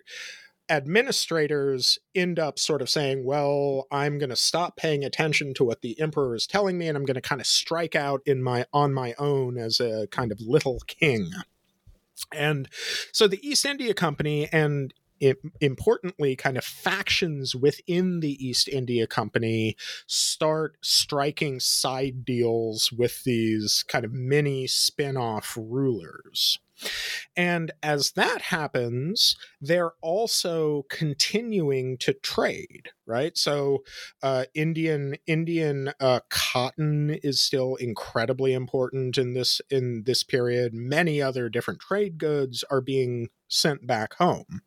administrators 0.71 1.99
end 2.15 2.39
up 2.39 2.59
sort 2.59 2.81
of 2.81 2.89
saying, 2.89 3.25
well, 3.25 3.87
I'm 3.91 4.19
going 4.19 4.31
to 4.31 4.37
stop 4.37 4.77
paying 4.77 5.05
attention 5.05 5.53
to 5.55 5.65
what 5.65 5.83
the 5.83 6.01
emperor 6.01 6.35
is 6.35 6.47
telling 6.47 6.79
me, 6.79 6.89
and 6.89 6.97
I'm 6.97 7.05
going 7.05 7.17
to 7.17 7.21
kind 7.21 7.41
of 7.41 7.47
strike 7.47 7.97
out 7.97 8.21
in 8.25 8.43
my 8.43 8.65
on 8.73 8.95
my 8.95 9.15
own 9.19 9.59
as 9.59 9.81
a 9.81 10.07
kind 10.11 10.31
of 10.31 10.41
little 10.41 10.81
king. 10.87 11.31
And 12.35 12.69
so 13.13 13.27
the 13.27 13.47
East 13.47 13.65
India 13.65 13.95
Company 13.95 14.49
and 14.53 14.93
importantly, 15.61 16.35
kind 16.35 16.57
of 16.57 16.65
factions 16.65 17.55
within 17.55 18.21
the 18.21 18.33
East 18.45 18.69
India 18.69 19.07
Company 19.07 19.77
start 20.07 20.79
striking 20.81 21.61
side 21.61 22.25
deals 22.25 22.91
with 22.91 23.23
these 23.25 23.85
kind 23.87 24.05
of 24.05 24.13
mini 24.13 24.67
spin 24.67 25.17
off 25.17 25.59
rulers. 25.61 26.59
And 27.37 27.71
as 27.83 28.13
that 28.13 28.43
happens, 28.43 29.37
they're 29.61 29.93
also 30.01 30.85
continuing 30.89 31.97
to 31.99 32.13
trade, 32.13 32.91
right? 33.07 33.37
So 33.37 33.85
uh, 34.23 34.45
Indian 34.55 35.17
Indian 35.27 35.93
uh, 36.01 36.21
cotton 36.29 37.19
is 37.23 37.41
still 37.41 37.77
incredibly 37.77 38.53
important 38.53 39.17
in 39.19 39.35
this 39.35 39.61
in 39.71 40.03
this 40.05 40.23
period. 40.23 40.75
Many 40.75 41.23
other 41.23 41.49
different 41.49 41.81
trade 41.81 42.19
goods 42.19 42.65
are 42.71 42.81
being 42.81 43.29
sent 43.49 43.87
back 43.87 44.15
home. 44.15 44.63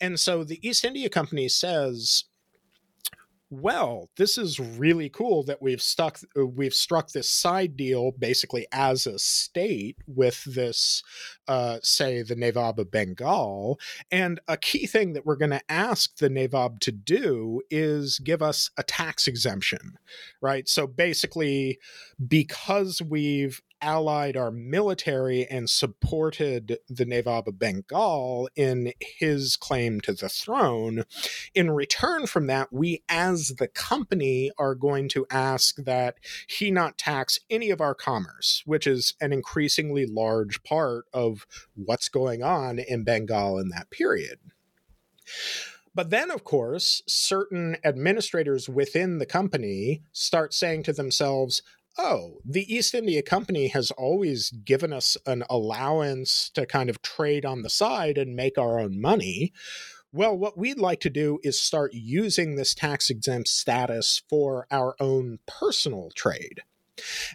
And 0.00 0.18
so 0.18 0.44
the 0.44 0.66
East 0.66 0.84
India 0.84 1.08
Company 1.08 1.48
says 1.48 2.24
well, 3.52 4.08
this 4.16 4.38
is 4.38 4.58
really 4.58 5.10
cool 5.10 5.42
that 5.42 5.60
we've 5.60 5.82
stuck 5.82 6.18
uh, 6.38 6.46
we've 6.46 6.72
struck 6.72 7.10
this 7.10 7.28
side 7.28 7.76
deal 7.76 8.12
basically 8.12 8.66
as 8.72 9.06
a 9.06 9.18
state 9.18 9.98
with 10.06 10.42
this 10.44 11.02
uh, 11.48 11.78
say 11.82 12.22
the 12.22 12.34
Nawab 12.34 12.80
of 12.80 12.90
Bengal. 12.90 13.78
And 14.10 14.40
a 14.48 14.56
key 14.56 14.86
thing 14.86 15.12
that 15.12 15.26
we're 15.26 15.36
going 15.36 15.50
to 15.50 15.70
ask 15.70 16.16
the 16.16 16.30
Nawab 16.30 16.80
to 16.80 16.92
do 16.92 17.60
is 17.70 18.18
give 18.20 18.40
us 18.40 18.70
a 18.78 18.82
tax 18.82 19.28
exemption, 19.28 19.98
right? 20.40 20.66
So 20.66 20.86
basically, 20.86 21.78
because 22.26 23.02
we've 23.02 23.60
allied 23.82 24.36
our 24.36 24.50
military 24.50 25.44
and 25.46 25.68
supported 25.68 26.78
the 26.88 27.04
Nawab 27.04 27.48
of 27.48 27.58
Bengal 27.58 28.48
in 28.56 28.92
his 29.00 29.56
claim 29.56 30.00
to 30.02 30.12
the 30.12 30.28
throne. 30.28 31.04
In 31.54 31.70
return 31.70 32.26
from 32.26 32.46
that, 32.46 32.72
we 32.72 33.02
as 33.08 33.48
the 33.58 33.68
company 33.68 34.50
are 34.56 34.74
going 34.74 35.08
to 35.10 35.26
ask 35.30 35.76
that 35.76 36.16
he 36.46 36.70
not 36.70 36.96
tax 36.96 37.38
any 37.50 37.70
of 37.70 37.80
our 37.80 37.94
commerce, 37.94 38.62
which 38.64 38.86
is 38.86 39.14
an 39.20 39.32
increasingly 39.32 40.06
large 40.06 40.62
part 40.62 41.06
of 41.12 41.46
what's 41.74 42.08
going 42.08 42.42
on 42.42 42.78
in 42.78 43.04
Bengal 43.04 43.58
in 43.58 43.68
that 43.70 43.90
period. 43.90 44.38
But 45.94 46.10
then, 46.10 46.30
of 46.30 46.42
course, 46.42 47.02
certain 47.06 47.76
administrators 47.84 48.68
within 48.68 49.18
the 49.18 49.26
company 49.26 50.02
start 50.12 50.54
saying 50.54 50.84
to 50.84 50.92
themselves, 50.92 51.62
oh, 51.98 52.38
the 52.44 52.72
East 52.72 52.94
India 52.94 53.22
Company 53.22 53.68
has 53.68 53.90
always 53.92 54.50
given 54.50 54.92
us 54.92 55.16
an 55.26 55.44
allowance 55.50 56.50
to 56.50 56.66
kind 56.66 56.88
of 56.88 57.02
trade 57.02 57.44
on 57.44 57.62
the 57.62 57.70
side 57.70 58.18
and 58.18 58.34
make 58.36 58.58
our 58.58 58.78
own 58.78 59.00
money. 59.00 59.52
Well, 60.12 60.36
what 60.36 60.58
we'd 60.58 60.78
like 60.78 61.00
to 61.00 61.10
do 61.10 61.38
is 61.42 61.58
start 61.58 61.92
using 61.94 62.54
this 62.54 62.74
tax 62.74 63.08
exempt 63.08 63.48
status 63.48 64.22
for 64.28 64.66
our 64.70 64.94
own 65.00 65.38
personal 65.46 66.10
trade. 66.14 66.60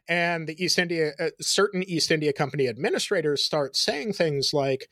And 0.07 0.47
the 0.47 0.63
East 0.63 0.77
India, 0.77 1.13
uh, 1.19 1.29
certain 1.41 1.81
East 1.83 2.11
India 2.11 2.33
Company 2.33 2.67
administrators 2.67 3.43
start 3.43 3.75
saying 3.75 4.13
things 4.13 4.53
like, 4.53 4.89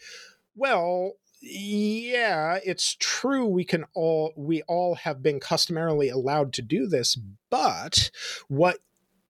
well, 0.56 1.14
yeah, 1.42 2.58
it's 2.66 2.96
true 3.00 3.46
we 3.46 3.64
can 3.64 3.86
all 3.94 4.34
we 4.36 4.64
all 4.64 4.96
have 4.96 5.22
been 5.22 5.40
customarily 5.40 6.10
allowed 6.10 6.54
to 6.54 6.64
do 6.64 6.88
this, 6.88 7.16
but 7.52 8.10
what 8.48 8.80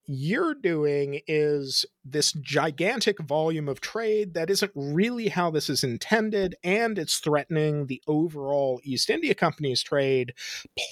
you're 0.06 0.54
doing 0.54 1.20
is 1.26 1.84
this 2.04 2.32
gigantic 2.32 3.20
volume 3.20 3.68
of 3.68 3.80
trade 3.80 4.34
that 4.34 4.50
isn't 4.50 4.72
really 4.74 5.28
how 5.28 5.50
this 5.50 5.68
is 5.68 5.82
intended, 5.84 6.54
and 6.62 6.98
it's 6.98 7.18
threatening 7.18 7.86
the 7.86 8.02
overall 8.06 8.80
East 8.84 9.10
India 9.10 9.34
Company's 9.34 9.82
trade. 9.82 10.32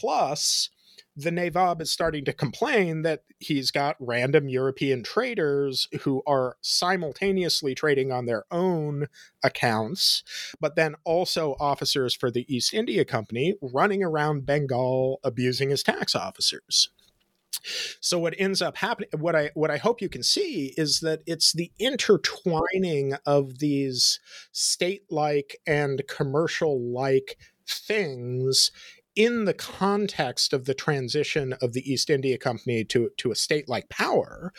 Plus, 0.00 0.70
the 1.16 1.30
Nawab 1.30 1.80
is 1.80 1.92
starting 1.92 2.24
to 2.24 2.32
complain 2.32 3.02
that 3.02 3.22
he's 3.38 3.70
got 3.70 3.96
random 4.00 4.48
European 4.48 5.02
traders 5.02 5.88
who 6.00 6.22
are 6.26 6.56
simultaneously 6.60 7.74
trading 7.74 8.10
on 8.10 8.26
their 8.26 8.44
own 8.50 9.06
accounts, 9.42 10.24
but 10.60 10.74
then 10.74 10.96
also 11.04 11.54
officers 11.60 12.14
for 12.14 12.30
the 12.30 12.52
East 12.52 12.74
India 12.74 13.04
Company 13.04 13.54
running 13.62 14.02
around 14.02 14.44
Bengal 14.44 15.20
abusing 15.22 15.70
his 15.70 15.84
tax 15.84 16.14
officers. 16.16 16.88
So 18.00 18.18
what 18.18 18.34
ends 18.38 18.62
up 18.62 18.76
happening, 18.76 19.08
what 19.18 19.34
I 19.34 19.50
what 19.54 19.70
I 19.70 19.76
hope 19.76 20.00
you 20.00 20.08
can 20.08 20.22
see 20.22 20.74
is 20.76 21.00
that 21.00 21.22
it's 21.26 21.52
the 21.52 21.72
intertwining 21.78 23.14
of 23.26 23.58
these 23.58 24.20
state-like 24.52 25.56
and 25.66 26.02
commercial-like 26.08 27.38
things 27.66 28.70
in 29.16 29.44
the 29.44 29.54
context 29.54 30.52
of 30.52 30.64
the 30.64 30.74
transition 30.74 31.54
of 31.62 31.72
the 31.72 31.90
East 31.90 32.10
India 32.10 32.38
Company 32.38 32.84
to 32.84 33.10
to 33.18 33.30
a 33.30 33.36
state-like 33.36 33.88
power 33.88 34.52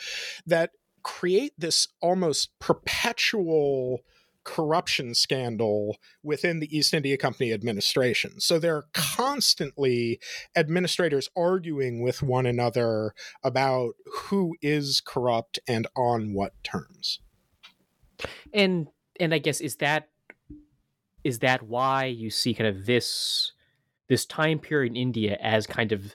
that 0.46 0.70
create 1.02 1.52
this 1.56 1.88
almost 2.00 2.50
perpetual 2.58 4.00
corruption 4.46 5.12
scandal 5.12 5.98
within 6.22 6.60
the 6.60 6.74
East 6.74 6.94
India 6.94 7.16
Company 7.16 7.52
administration. 7.52 8.40
So 8.40 8.58
there 8.58 8.76
are 8.76 8.82
mm-hmm. 8.82 9.22
constantly 9.22 10.20
administrators 10.56 11.28
arguing 11.36 12.00
with 12.00 12.22
one 12.22 12.46
another 12.46 13.12
about 13.42 13.94
who 14.06 14.54
is 14.62 15.02
corrupt 15.04 15.58
and 15.68 15.88
on 15.96 16.32
what 16.32 16.52
terms. 16.62 17.20
And 18.54 18.86
and 19.18 19.34
I 19.34 19.38
guess 19.38 19.60
is 19.60 19.76
that 19.76 20.08
is 21.24 21.40
that 21.40 21.64
why 21.64 22.04
you 22.04 22.30
see 22.30 22.54
kind 22.54 22.68
of 22.68 22.86
this 22.86 23.52
this 24.08 24.24
time 24.24 24.60
period 24.60 24.92
in 24.92 24.96
India 24.96 25.36
as 25.42 25.66
kind 25.66 25.90
of 25.90 26.14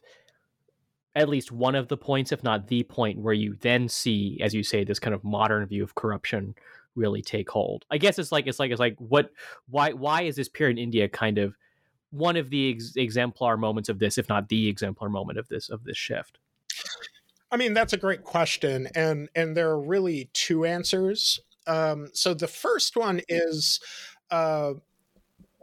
at 1.14 1.28
least 1.28 1.52
one 1.52 1.76
of 1.76 1.90
the 1.90 1.98
points, 1.98 2.32
if 2.32 2.42
not 2.42 2.68
the 2.68 2.84
point, 2.84 3.20
where 3.20 3.34
you 3.34 3.58
then 3.60 3.90
see, 3.90 4.40
as 4.42 4.54
you 4.54 4.64
say, 4.64 4.86
this 4.86 5.00
kind 5.00 5.14
of 5.14 5.26
modern 5.26 5.68
view 5.68 5.84
of 5.84 5.96
corruption 5.96 6.56
really 6.96 7.22
take 7.22 7.50
hold. 7.50 7.86
I 7.90 7.98
guess 7.98 8.20
it's 8.20 8.32
like 8.32 8.48
it's 8.48 8.60
like 8.60 8.72
it's 8.72 8.80
like 8.80 8.96
what 8.98 9.32
why 9.70 9.94
why 9.94 10.24
is 10.24 10.36
this 10.36 10.50
period 10.50 10.78
in 10.78 10.84
India 10.84 11.08
kind 11.08 11.38
of 11.38 11.56
one 12.12 12.36
of 12.36 12.50
the 12.50 12.74
ex- 12.74 12.96
exemplar 12.96 13.58
moments 13.58 13.90
of 13.90 14.00
this, 14.00 14.18
if 14.18 14.28
not 14.28 14.50
the 14.50 14.68
exemplar 14.68 15.10
moment 15.10 15.40
of 15.40 15.48
this 15.48 15.70
of 15.70 15.84
this 15.84 15.98
shift? 15.98 16.40
I 17.52 17.58
mean, 17.58 17.74
that's 17.74 17.94
a 17.94 17.98
great 17.98 18.24
question, 18.24 18.88
and 18.96 19.30
and 19.36 19.56
there 19.56 19.70
are 19.70 19.82
really 19.82 20.30
two 20.34 20.66
answers. 20.66 21.40
Um, 21.68 22.10
so 22.14 22.34
the 22.34 22.48
first 22.48 22.96
one 22.96 23.22
is 23.28 23.80
uh, 24.30 24.74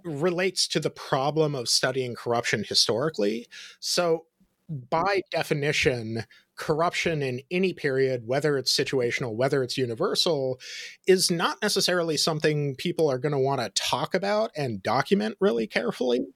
relates 0.05 0.69
to 0.69 0.81
the 0.81 0.91
problem 0.91 1.55
of 1.55 1.69
studying 1.69 2.14
corruption 2.14 2.64
historically. 2.64 3.47
So 3.81 4.27
by 4.69 5.23
definition, 5.31 6.25
corruption 6.59 7.23
in 7.23 7.40
any 7.51 7.73
period, 7.73 8.25
whether 8.27 8.59
it's 8.59 8.77
situational, 8.77 9.35
whether 9.35 9.62
it's 9.62 9.79
universal, 9.79 10.59
is 11.07 11.31
not 11.31 11.57
necessarily 11.62 12.16
something 12.16 12.75
people 12.77 13.11
are 13.11 13.18
going 13.18 13.33
to 13.33 13.38
want 13.38 13.61
to 13.61 13.71
talk 13.71 14.14
about 14.14 14.51
and 14.57 14.83
document 14.83 15.37
really 15.40 15.66
carefully. 15.66 16.27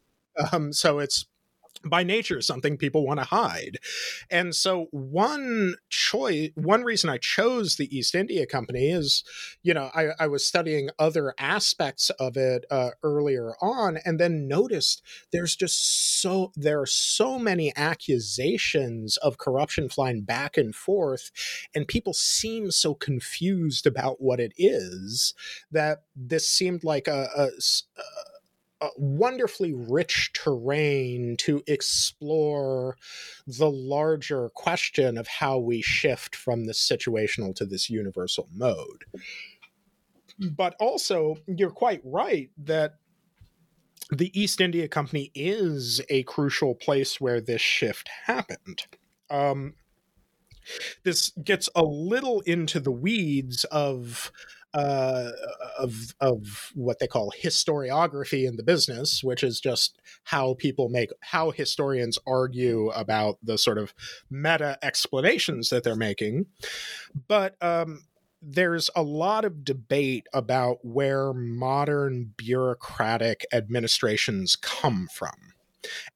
Um, 0.52 0.72
so 0.72 0.98
it's 0.98 1.26
by 1.84 2.02
nature 2.02 2.40
something 2.40 2.76
people 2.76 3.06
want 3.06 3.20
to 3.20 3.26
hide. 3.26 3.78
And 4.30 4.54
so 4.54 4.86
one 4.90 5.76
choice 5.90 6.50
one 6.54 6.84
reason 6.84 7.10
I 7.10 7.18
chose 7.18 7.76
the 7.76 7.94
East 7.96 8.14
India 8.14 8.46
Company 8.46 8.90
is, 8.90 9.24
you 9.62 9.74
know, 9.74 9.90
I, 9.94 10.08
I 10.18 10.26
was 10.26 10.46
studying 10.46 10.90
other 10.98 11.34
aspects 11.38 12.10
of 12.10 12.36
it 12.36 12.64
uh, 12.70 12.90
earlier 13.02 13.54
on 13.60 13.98
and 14.04 14.18
then 14.18 14.48
noticed 14.48 15.02
there's 15.32 15.56
just 15.56 16.20
so 16.20 16.52
there 16.56 16.80
are 16.80 16.86
so 16.86 17.38
many 17.38 17.72
accusations 17.76 19.16
of 19.18 19.38
corruption 19.38 19.88
flying 19.88 20.22
back 20.22 20.56
and 20.56 20.74
forth 20.74 21.30
and 21.74 21.88
people 21.88 22.12
seem 22.12 22.70
so 22.70 22.94
confused 22.94 23.86
about 23.86 24.20
what 24.20 24.40
it 24.40 24.52
is 24.56 25.34
that 25.70 26.02
this 26.14 26.48
seemed 26.48 26.84
like 26.84 27.08
a, 27.08 27.28
a, 27.36 27.44
a 27.44 28.31
wonderfully 28.96 29.72
rich 29.74 30.32
terrain 30.32 31.36
to 31.38 31.62
explore 31.66 32.96
the 33.46 33.70
larger 33.70 34.48
question 34.50 35.16
of 35.18 35.26
how 35.26 35.58
we 35.58 35.82
shift 35.82 36.34
from 36.34 36.66
this 36.66 36.80
situational 36.80 37.54
to 37.54 37.64
this 37.64 37.88
universal 37.90 38.48
mode. 38.54 39.04
But 40.38 40.74
also, 40.80 41.36
you're 41.46 41.70
quite 41.70 42.00
right 42.04 42.50
that 42.58 42.96
the 44.10 44.38
East 44.38 44.60
India 44.60 44.88
Company 44.88 45.30
is 45.34 46.00
a 46.08 46.22
crucial 46.24 46.74
place 46.74 47.20
where 47.20 47.40
this 47.40 47.60
shift 47.60 48.08
happened. 48.26 48.86
Um, 49.30 49.74
this 51.04 51.32
gets 51.42 51.68
a 51.74 51.82
little 51.82 52.40
into 52.42 52.80
the 52.80 52.92
weeds 52.92 53.64
of 53.64 54.32
uh, 54.74 55.30
of 55.78 56.14
of 56.20 56.72
what 56.74 56.98
they 56.98 57.06
call 57.06 57.32
historiography 57.42 58.46
in 58.46 58.56
the 58.56 58.62
business, 58.62 59.22
which 59.22 59.42
is 59.42 59.60
just 59.60 60.00
how 60.24 60.54
people 60.54 60.88
make 60.88 61.10
how 61.20 61.50
historians 61.50 62.18
argue 62.26 62.88
about 62.90 63.38
the 63.42 63.58
sort 63.58 63.78
of 63.78 63.94
meta 64.30 64.78
explanations 64.82 65.68
that 65.70 65.84
they're 65.84 65.96
making. 65.96 66.46
But 67.28 67.56
um, 67.62 68.04
there's 68.40 68.90
a 68.96 69.02
lot 69.02 69.44
of 69.44 69.64
debate 69.64 70.26
about 70.32 70.78
where 70.82 71.32
modern 71.32 72.32
bureaucratic 72.36 73.46
administrations 73.52 74.56
come 74.56 75.08
from 75.12 75.52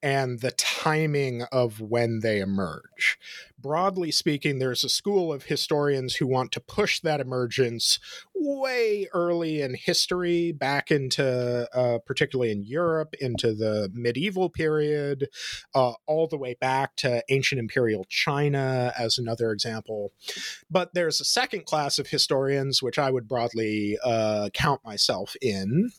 and 0.02 0.40
the 0.40 0.52
timing 0.52 1.42
of 1.52 1.80
when 1.80 2.20
they 2.20 2.40
emerge. 2.40 3.18
Broadly 3.58 4.10
speaking, 4.10 4.58
there's 4.58 4.84
a 4.84 4.88
school 4.88 5.32
of 5.32 5.44
historians 5.44 6.16
who 6.16 6.26
want 6.26 6.52
to 6.52 6.60
push 6.60 7.00
that 7.00 7.20
emergence 7.20 7.98
way 8.34 9.08
early 9.14 9.62
in 9.62 9.74
history, 9.74 10.52
back 10.52 10.90
into, 10.90 11.66
uh, 11.72 11.98
particularly 12.04 12.52
in 12.52 12.64
Europe, 12.64 13.14
into 13.18 13.54
the 13.54 13.90
medieval 13.94 14.50
period, 14.50 15.28
uh, 15.74 15.94
all 16.06 16.26
the 16.26 16.36
way 16.36 16.54
back 16.60 16.96
to 16.96 17.24
ancient 17.30 17.58
imperial 17.58 18.04
China, 18.08 18.92
as 18.96 19.16
another 19.16 19.52
example. 19.52 20.12
But 20.70 20.92
there's 20.92 21.20
a 21.20 21.24
second 21.24 21.64
class 21.64 21.98
of 21.98 22.08
historians, 22.08 22.82
which 22.82 22.98
I 22.98 23.10
would 23.10 23.26
broadly 23.26 23.96
uh, 24.04 24.50
count 24.52 24.84
myself 24.84 25.34
in, 25.40 25.90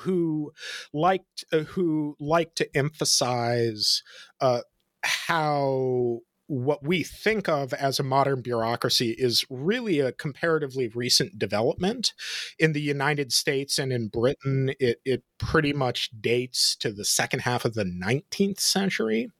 who 0.00 0.52
liked 0.92 1.44
uh, 1.52 1.60
who 1.60 2.16
like 2.18 2.54
to 2.56 2.76
emphasize 2.76 4.02
uh, 4.40 4.62
how 5.02 6.20
what 6.50 6.82
we 6.82 7.04
think 7.04 7.48
of 7.48 7.72
as 7.72 8.00
a 8.00 8.02
modern 8.02 8.42
bureaucracy 8.42 9.14
is 9.16 9.44
really 9.48 10.00
a 10.00 10.10
comparatively 10.10 10.88
recent 10.88 11.38
development. 11.38 12.12
In 12.58 12.72
the 12.72 12.80
United 12.80 13.32
States 13.32 13.78
and 13.78 13.92
in 13.92 14.08
Britain, 14.08 14.74
it, 14.80 15.00
it 15.04 15.22
pretty 15.38 15.72
much 15.72 16.10
dates 16.20 16.74
to 16.80 16.90
the 16.90 17.04
second 17.04 17.42
half 17.42 17.64
of 17.64 17.74
the 17.74 17.84
19th 17.84 18.58
century. 18.58 19.30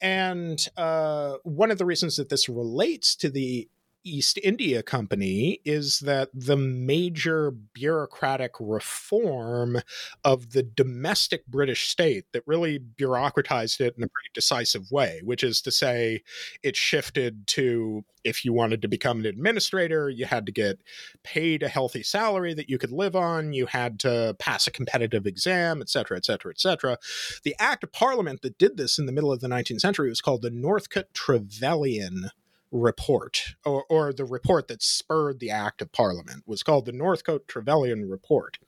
And 0.00 0.58
uh, 0.76 1.34
one 1.44 1.70
of 1.70 1.78
the 1.78 1.86
reasons 1.86 2.16
that 2.16 2.30
this 2.30 2.48
relates 2.48 3.14
to 3.14 3.30
the 3.30 3.68
East 4.04 4.38
India 4.42 4.82
Company 4.82 5.60
is 5.64 6.00
that 6.00 6.30
the 6.32 6.56
major 6.56 7.50
bureaucratic 7.50 8.52
reform 8.58 9.78
of 10.24 10.52
the 10.52 10.62
domestic 10.62 11.46
British 11.46 11.88
state 11.88 12.24
that 12.32 12.42
really 12.46 12.78
bureaucratized 12.78 13.80
it 13.80 13.94
in 13.96 14.02
a 14.02 14.08
pretty 14.08 14.30
decisive 14.34 14.90
way, 14.90 15.20
which 15.24 15.42
is 15.42 15.60
to 15.62 15.70
say, 15.70 16.22
it 16.62 16.76
shifted 16.76 17.46
to 17.48 18.04
if 18.24 18.44
you 18.44 18.52
wanted 18.52 18.82
to 18.82 18.88
become 18.88 19.20
an 19.20 19.26
administrator, 19.26 20.10
you 20.10 20.26
had 20.26 20.44
to 20.46 20.52
get 20.52 20.80
paid 21.22 21.62
a 21.62 21.68
healthy 21.68 22.02
salary 22.02 22.52
that 22.54 22.68
you 22.68 22.78
could 22.78 22.92
live 22.92 23.16
on, 23.16 23.52
you 23.52 23.66
had 23.66 23.98
to 24.00 24.36
pass 24.38 24.66
a 24.66 24.70
competitive 24.70 25.26
exam, 25.26 25.80
et 25.80 25.88
cetera, 25.88 26.16
et 26.16 26.24
cetera, 26.24 26.50
et 26.50 26.60
cetera. 26.60 26.98
The 27.44 27.54
Act 27.58 27.84
of 27.84 27.92
Parliament 27.92 28.42
that 28.42 28.58
did 28.58 28.76
this 28.76 28.98
in 28.98 29.06
the 29.06 29.12
middle 29.12 29.32
of 29.32 29.40
the 29.40 29.48
19th 29.48 29.80
century 29.80 30.08
was 30.08 30.20
called 30.20 30.42
the 30.42 30.50
Northcote 30.50 31.14
Trevelyan 31.14 32.30
report, 32.70 33.54
or, 33.64 33.84
or, 33.88 34.12
the 34.12 34.24
report 34.24 34.68
that 34.68 34.82
spurred 34.82 35.40
the 35.40 35.50
Act 35.50 35.80
of 35.80 35.92
Parliament, 35.92 36.42
was 36.46 36.62
called 36.62 36.86
the 36.86 36.92
Northcote 36.92 37.48
Trevelyan 37.48 38.08
Report. 38.08 38.58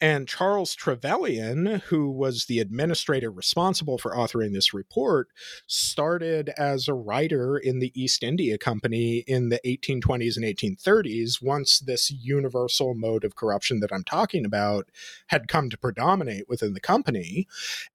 And 0.00 0.26
Charles 0.26 0.74
Trevelyan, 0.74 1.82
who 1.86 2.10
was 2.10 2.46
the 2.46 2.58
administrator 2.58 3.30
responsible 3.30 3.98
for 3.98 4.14
authoring 4.14 4.52
this 4.52 4.74
report, 4.74 5.28
started 5.66 6.50
as 6.58 6.88
a 6.88 6.94
writer 6.94 7.56
in 7.56 7.78
the 7.78 7.92
East 7.94 8.22
India 8.22 8.58
Company 8.58 9.18
in 9.26 9.48
the 9.48 9.60
1820s 9.64 10.36
and 10.36 10.44
1830s, 10.44 11.40
once 11.40 11.78
this 11.78 12.10
universal 12.10 12.94
mode 12.94 13.24
of 13.24 13.36
corruption 13.36 13.80
that 13.80 13.92
I'm 13.92 14.04
talking 14.04 14.44
about 14.44 14.90
had 15.28 15.48
come 15.48 15.70
to 15.70 15.78
predominate 15.78 16.48
within 16.48 16.74
the 16.74 16.80
company, 16.80 17.46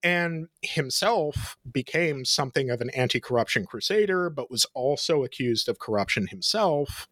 and 0.01 0.47
himself 0.61 1.57
became 1.69 2.25
something 2.25 2.69
of 2.69 2.81
an 2.81 2.89
anti 2.91 3.19
corruption 3.19 3.65
crusader, 3.65 4.29
but 4.29 4.49
was 4.49 4.65
also 4.73 5.26
accused 5.27 5.69
of 5.69 5.79
corruption 5.79 6.27
himself 6.27 7.07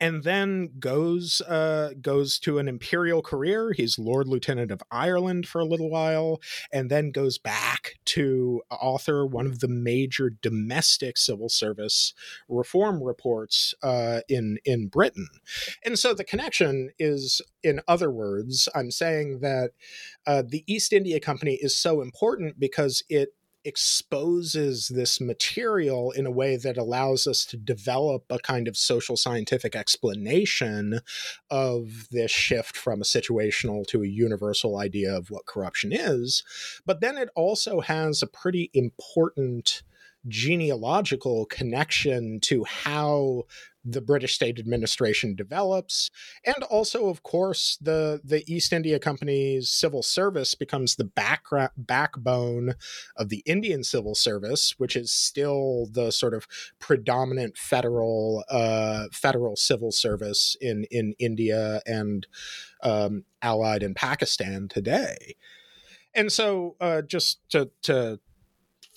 and 0.00 0.22
then 0.22 0.70
goes 0.78 1.40
uh, 1.42 1.90
goes 2.00 2.38
to 2.40 2.58
an 2.58 2.68
imperial 2.68 3.22
career. 3.22 3.72
He's 3.72 3.98
Lord 3.98 4.28
Lieutenant 4.28 4.70
of 4.70 4.82
Ireland 4.90 5.46
for 5.46 5.60
a 5.60 5.64
little 5.64 5.90
while, 5.90 6.40
and 6.72 6.90
then 6.90 7.10
goes 7.10 7.38
back 7.38 7.94
to 8.06 8.62
author 8.70 9.26
one 9.26 9.46
of 9.46 9.60
the 9.60 9.68
major 9.68 10.30
domestic 10.30 11.16
civil 11.16 11.48
service 11.48 12.14
reform 12.48 13.02
reports 13.02 13.74
uh, 13.82 14.20
in 14.28 14.58
in 14.64 14.88
Britain. 14.88 15.28
And 15.84 15.98
so 15.98 16.14
the 16.14 16.24
connection 16.24 16.90
is, 16.98 17.40
in 17.62 17.80
other 17.88 18.10
words, 18.10 18.68
I'm 18.74 18.90
saying 18.90 19.40
that 19.40 19.70
uh, 20.26 20.42
the 20.46 20.64
East 20.66 20.92
India 20.92 21.20
Company 21.20 21.58
is 21.60 21.76
so 21.76 22.00
important 22.00 22.58
because 22.58 23.02
it 23.08 23.34
exposes 23.68 24.88
this 24.88 25.20
material 25.20 26.10
in 26.10 26.26
a 26.26 26.30
way 26.30 26.56
that 26.56 26.76
allows 26.76 27.26
us 27.26 27.44
to 27.44 27.56
develop 27.56 28.24
a 28.30 28.38
kind 28.38 28.66
of 28.66 28.76
social 28.76 29.16
scientific 29.16 29.76
explanation 29.76 31.00
of 31.50 32.08
this 32.10 32.30
shift 32.30 32.76
from 32.76 33.00
a 33.00 33.04
situational 33.04 33.86
to 33.86 34.02
a 34.02 34.08
universal 34.08 34.78
idea 34.78 35.14
of 35.14 35.30
what 35.30 35.46
corruption 35.46 35.92
is. 35.92 36.42
But 36.84 37.00
then 37.00 37.16
it 37.16 37.28
also 37.36 37.80
has 37.80 38.22
a 38.22 38.26
pretty 38.26 38.70
important 38.74 39.82
genealogical 40.26 41.46
connection 41.46 42.40
to 42.40 42.64
how 42.64 43.44
the 43.84 44.00
British 44.00 44.34
state 44.34 44.58
administration 44.58 45.34
develops, 45.34 46.10
and 46.44 46.62
also, 46.64 47.08
of 47.08 47.22
course, 47.22 47.78
the 47.80 48.20
the 48.24 48.44
East 48.52 48.72
India 48.72 48.98
Company's 48.98 49.70
civil 49.70 50.02
service 50.02 50.54
becomes 50.54 50.96
the 50.96 51.04
background 51.04 51.70
backbone 51.76 52.74
of 53.16 53.28
the 53.28 53.42
Indian 53.46 53.84
civil 53.84 54.14
service, 54.14 54.74
which 54.78 54.96
is 54.96 55.12
still 55.12 55.86
the 55.90 56.10
sort 56.10 56.34
of 56.34 56.46
predominant 56.78 57.56
federal 57.56 58.44
uh, 58.50 59.06
federal 59.12 59.56
civil 59.56 59.92
service 59.92 60.56
in 60.60 60.84
in 60.90 61.14
India 61.18 61.80
and 61.86 62.26
um, 62.82 63.24
allied 63.42 63.82
in 63.82 63.94
Pakistan 63.94 64.68
today. 64.68 65.36
And 66.14 66.32
so, 66.32 66.76
uh, 66.80 67.02
just 67.02 67.38
to 67.50 67.70
to 67.82 68.20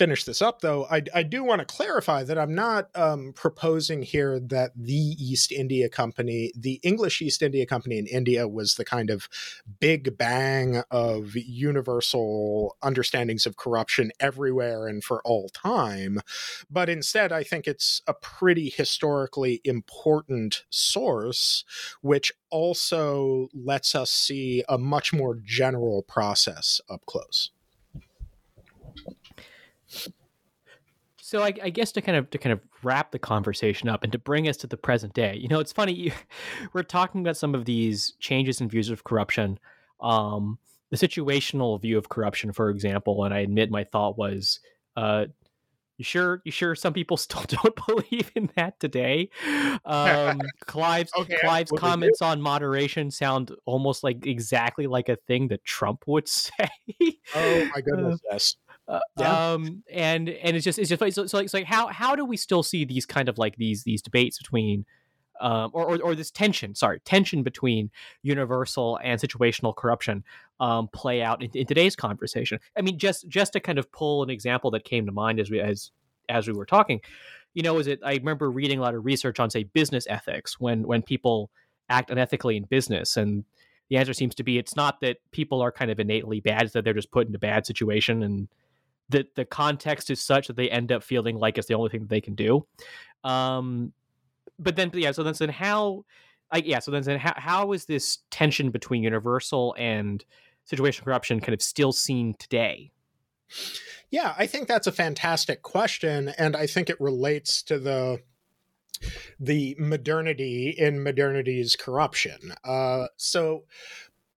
finish 0.02 0.24
this 0.24 0.42
up, 0.42 0.62
though, 0.62 0.88
I, 0.90 1.04
I 1.14 1.22
do 1.22 1.44
want 1.44 1.60
to 1.60 1.66
clarify 1.66 2.24
that 2.24 2.36
I'm 2.36 2.56
not 2.56 2.90
um, 2.96 3.34
proposing 3.36 4.02
here 4.02 4.40
that 4.40 4.72
the 4.76 4.96
East 4.96 5.52
India 5.52 5.90
Company, 5.90 6.52
the 6.58 6.80
English 6.82 7.22
East 7.22 7.44
India 7.44 7.68
Company 7.68 8.00
in 8.00 8.08
India, 8.08 8.48
was 8.48 8.74
the 8.74 8.84
kind 8.84 9.12
of 9.12 9.30
big 9.80 10.18
bang 10.18 10.82
of 10.90 11.36
universal 11.36 12.78
understandings 12.82 13.46
of 13.46 13.58
corruption 13.58 14.12
everywhere 14.20 14.88
and 14.88 15.04
for 15.04 15.22
all 15.24 15.50
time. 15.50 16.20
But 16.68 16.90
instead, 16.90 17.32
I 17.32 17.44
think 17.44 17.68
it's 17.68 18.02
a 18.08 18.16
pretty 18.16 18.74
historically 18.76 19.62
important 19.64 20.64
source, 20.72 21.64
which 22.02 22.32
also 22.50 23.50
lets 23.54 23.94
us 23.94 24.10
see 24.10 24.64
a 24.68 24.80
much 24.80 25.14
more 25.14 25.36
general 25.36 26.02
process 26.02 26.82
up 26.90 27.06
close. 27.06 27.52
So 31.32 31.44
I, 31.44 31.54
I, 31.64 31.70
guess 31.70 31.94
to 31.94 32.02
kind 32.02 32.18
of 32.18 32.30
to 32.32 32.38
kind 32.38 32.52
of 32.52 32.60
wrap 32.84 33.14
the 33.14 33.18
conversation 33.18 33.88
up 33.88 34.04
and 34.04 34.12
to 34.12 34.20
bring 34.20 34.50
us 34.50 34.58
to 34.58 34.68
the 34.68 34.76
present 34.76 35.14
day, 35.14 35.38
you 35.38 35.48
know, 35.48 35.62
it's 35.62 35.72
funny 35.72 35.94
you, 35.94 36.12
we're 36.74 36.84
talking 36.84 37.22
about 37.22 37.38
some 37.38 37.56
of 37.56 37.64
these 37.64 38.16
changes 38.20 38.60
in 38.60 38.68
views 38.68 38.90
of 38.90 39.06
corruption, 39.06 39.58
um, 40.02 40.60
the 40.90 40.98
situational 40.98 41.82
view 41.82 41.98
of 41.98 42.10
corruption, 42.10 42.52
for 42.52 42.70
example. 42.70 43.24
And 43.24 43.34
I 43.34 43.40
admit 43.40 43.72
my 43.72 43.86
thought 43.86 44.18
was, 44.18 44.60
uh, 44.98 45.28
you 45.98 46.04
sure 46.04 46.42
you 46.44 46.52
sure 46.52 46.76
some 46.76 46.92
people 46.92 47.16
still 47.28 47.46
don't 47.48 47.80
believe 47.88 48.30
in 48.36 48.50
that 48.58 48.78
today? 48.82 49.30
Um, 49.86 50.42
Clive's 50.66 51.14
okay, 51.18 51.38
Clive's 51.40 51.72
comments 51.78 52.22
on 52.22 52.42
moderation 52.42 53.10
sound 53.10 53.56
almost 53.64 54.04
like 54.04 54.26
exactly 54.26 54.86
like 54.86 55.08
a 55.08 55.16
thing 55.28 55.48
that 55.48 55.64
Trump 55.64 56.04
would 56.08 56.28
say. 56.28 56.68
oh 57.36 57.70
my 57.74 57.80
goodness, 57.80 58.16
uh, 58.16 58.34
yes. 58.34 58.56
Yeah. 59.18 59.52
Um, 59.54 59.84
and 59.92 60.30
and 60.30 60.56
it's 60.56 60.66
just 60.66 60.80
it's 60.80 60.90
just 60.90 61.00
so, 61.00 61.26
so 61.26 61.38
like, 61.38 61.50
so 61.50 61.58
like 61.60 61.68
how 61.68 61.88
how 61.88 62.16
do 62.16 62.26
we 62.26 62.38
still 62.38 62.64
see 62.64 62.86
these 62.86 63.06
kind 63.06 63.30
of 63.30 63.38
like 63.38 63.56
these 63.56 63.84
these 63.84 64.02
debates 64.02 64.38
between 64.38 64.86
um, 65.42 65.72
or, 65.74 65.96
or, 65.96 66.02
or, 66.04 66.16
this 66.16 66.30
tension, 66.30 66.76
sorry, 66.76 67.00
tension 67.00 67.42
between 67.42 67.90
universal 68.22 69.00
and 69.04 69.20
situational 69.20 69.76
corruption 69.76 70.24
um, 70.60 70.88
play 70.90 71.24
out 71.24 71.42
in, 71.42 71.50
in, 71.56 71.66
today's 71.66 71.96
conversation. 71.96 72.60
I 72.78 72.82
mean, 72.82 73.00
just 73.00 73.28
just 73.28 73.54
to 73.54 73.60
kind 73.60 73.80
of 73.80 73.92
pull 73.92 74.22
an 74.22 74.30
example 74.30 74.70
that 74.72 74.84
came 74.84 75.08
to 75.08 75.12
mind 75.12 75.40
as 75.40 75.50
we 75.50 75.60
as 75.60 75.92
as 76.30 76.48
we 76.48 76.54
were 76.54 76.66
talking, 76.66 77.02
you 77.54 77.64
know, 77.64 77.80
is 77.80 77.88
it? 77.88 78.00
I 78.06 78.14
remember 78.14 78.52
reading 78.52 78.78
a 78.78 78.82
lot 78.82 78.94
of 78.94 79.04
research 79.04 79.40
on 79.40 79.50
say 79.50 79.64
business 79.64 80.06
ethics 80.08 80.60
when 80.60 80.84
when 80.84 81.02
people 81.02 81.50
act 81.90 82.10
unethically 82.12 82.56
in 82.56 82.66
business, 82.66 83.18
and 83.18 83.44
the 83.90 83.98
answer 83.98 84.14
seems 84.14 84.36
to 84.36 84.44
be 84.44 84.58
it's 84.58 84.76
not 84.76 85.02
that 85.02 85.18
people 85.32 85.62
are 85.62 85.72
kind 85.72 85.90
of 85.90 86.00
innately 86.00 86.40
bad; 86.40 86.64
it's 86.64 86.74
that 86.74 86.84
they're 86.84 86.94
just 86.94 87.12
put 87.12 87.28
in 87.28 87.34
a 87.34 87.40
bad 87.40 87.66
situation 87.66 88.22
and 88.22 88.48
that 89.12 89.36
the 89.36 89.46
context 89.46 90.10
is 90.10 90.20
such 90.20 90.48
that 90.48 90.56
they 90.56 90.70
end 90.70 90.92
up 90.92 91.04
feeling 91.04 91.38
like 91.38 91.58
it's 91.58 91.68
the 91.68 91.74
only 91.76 91.90
thing 91.90 92.02
that 92.02 92.10
they 92.10 92.22
can 92.22 92.36
do. 92.36 92.66
Um, 93.24 93.94
but 94.60 94.76
then, 94.76 94.92
yeah, 94.94 95.12
so 95.12 95.24
then, 95.24 95.34
then 95.38 95.50
how, 95.50 96.06
I, 96.52 96.58
yeah, 96.58 96.80
so 96.80 96.92
then, 96.92 97.04
then 97.04 97.20
how, 97.20 97.34
how 97.38 97.72
is 97.72 97.86
this 97.86 98.20
tension 98.30 98.72
between 98.72 99.04
universal 99.04 99.76
and 99.78 100.24
situational 100.70 101.06
corruption 101.06 101.40
kind 101.40 101.54
of 101.54 101.62
still 101.62 101.92
seen 101.92 102.34
today? 102.34 102.92
Yeah, 104.10 104.34
I 104.38 104.48
think 104.48 104.68
that's 104.68 104.88
a 104.88 104.92
fantastic 104.92 105.62
question, 105.62 106.34
and 106.38 106.56
I 106.56 106.68
think 106.68 106.90
it 106.90 107.00
relates 107.02 107.64
to 107.64 107.80
the 107.80 108.22
the 109.40 109.76
modernity 109.80 110.76
in 110.78 111.04
modernity's 111.04 111.76
corruption. 111.76 112.54
Uh, 112.64 113.08
so 113.18 113.64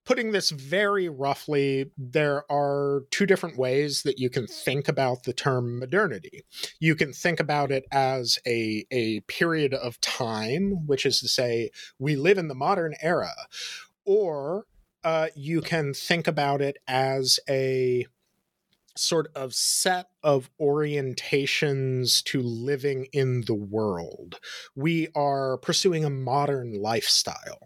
putting 0.04 0.32
this 0.32 0.50
very 0.50 1.08
roughly, 1.08 1.90
there 1.96 2.44
are 2.50 3.02
two 3.10 3.26
different 3.26 3.58
ways 3.58 4.02
that 4.02 4.18
you 4.18 4.30
can 4.30 4.46
think 4.46 4.88
about 4.88 5.22
the 5.24 5.32
term 5.32 5.78
modernity. 5.78 6.44
You 6.78 6.94
can 6.94 7.12
think 7.12 7.40
about 7.40 7.72
it 7.72 7.84
as 7.90 8.38
a, 8.46 8.84
a 8.90 9.20
period 9.20 9.74
of 9.74 10.00
time, 10.00 10.86
which 10.86 11.06
is 11.06 11.20
to 11.20 11.28
say, 11.28 11.70
we 11.98 12.16
live 12.16 12.38
in 12.38 12.48
the 12.48 12.54
modern 12.54 12.94
era, 13.00 13.32
or 14.04 14.66
uh, 15.02 15.28
you 15.34 15.60
can 15.60 15.94
think 15.94 16.26
about 16.26 16.60
it 16.60 16.76
as 16.86 17.38
a 17.48 18.06
sort 18.96 19.28
of 19.34 19.52
set 19.54 20.06
of 20.22 20.48
orientations 20.60 22.22
to 22.22 22.40
living 22.40 23.06
in 23.12 23.42
the 23.46 23.54
world. 23.54 24.38
We 24.76 25.08
are 25.16 25.58
pursuing 25.58 26.04
a 26.04 26.10
modern 26.10 26.80
lifestyle. 26.80 27.58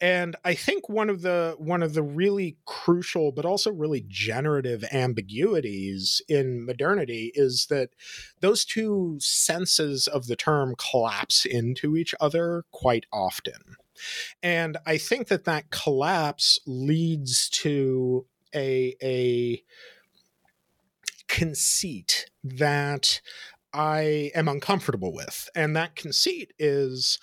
And 0.00 0.36
I 0.44 0.54
think 0.54 0.88
one 0.88 1.10
of 1.10 1.22
the 1.22 1.54
one 1.58 1.82
of 1.82 1.94
the 1.94 2.02
really 2.02 2.56
crucial 2.64 3.32
but 3.32 3.44
also 3.44 3.70
really 3.70 4.04
generative 4.08 4.84
ambiguities 4.92 6.22
in 6.28 6.64
modernity 6.64 7.32
is 7.34 7.66
that 7.66 7.90
those 8.40 8.64
two 8.64 9.18
senses 9.20 10.06
of 10.06 10.26
the 10.26 10.36
term 10.36 10.74
collapse 10.76 11.44
into 11.44 11.96
each 11.96 12.14
other 12.20 12.64
quite 12.70 13.06
often. 13.12 13.76
And 14.42 14.76
I 14.86 14.98
think 14.98 15.28
that 15.28 15.44
that 15.44 15.70
collapse 15.70 16.58
leads 16.66 17.48
to 17.50 18.26
a 18.54 18.96
a 19.02 19.62
conceit 21.28 22.26
that 22.44 23.22
I 23.72 24.30
am 24.34 24.48
uncomfortable 24.48 25.12
with. 25.12 25.48
And 25.54 25.74
that 25.76 25.96
conceit 25.96 26.52
is 26.58 27.18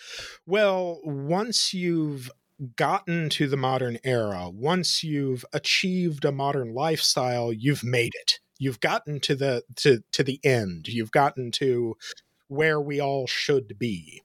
well, 0.45 1.00
once 1.04 1.74
you've 1.74 2.30
gotten 2.76 3.30
to 3.30 3.47
the 3.47 3.58
modern 3.58 3.97
era, 4.04 4.50
once 4.50 5.04
you've 5.04 5.45
achieved 5.54 6.26
a 6.26 6.32
modern 6.32 6.74
lifestyle, 6.74 7.54
you've 7.54 7.84
made 7.84 8.14
it. 8.16 8.39
You've 8.58 8.82
gotten 8.82 9.20
to 9.22 9.36
the 9.36 9.64
to 9.78 10.04
to 10.12 10.24
the 10.24 10.39
end. 10.43 10.88
You've 10.88 11.12
gotten 11.12 11.52
to 11.52 11.95
where 12.47 12.82
we 12.82 13.00
all 13.00 13.28
should 13.28 13.80
be. 13.80 14.22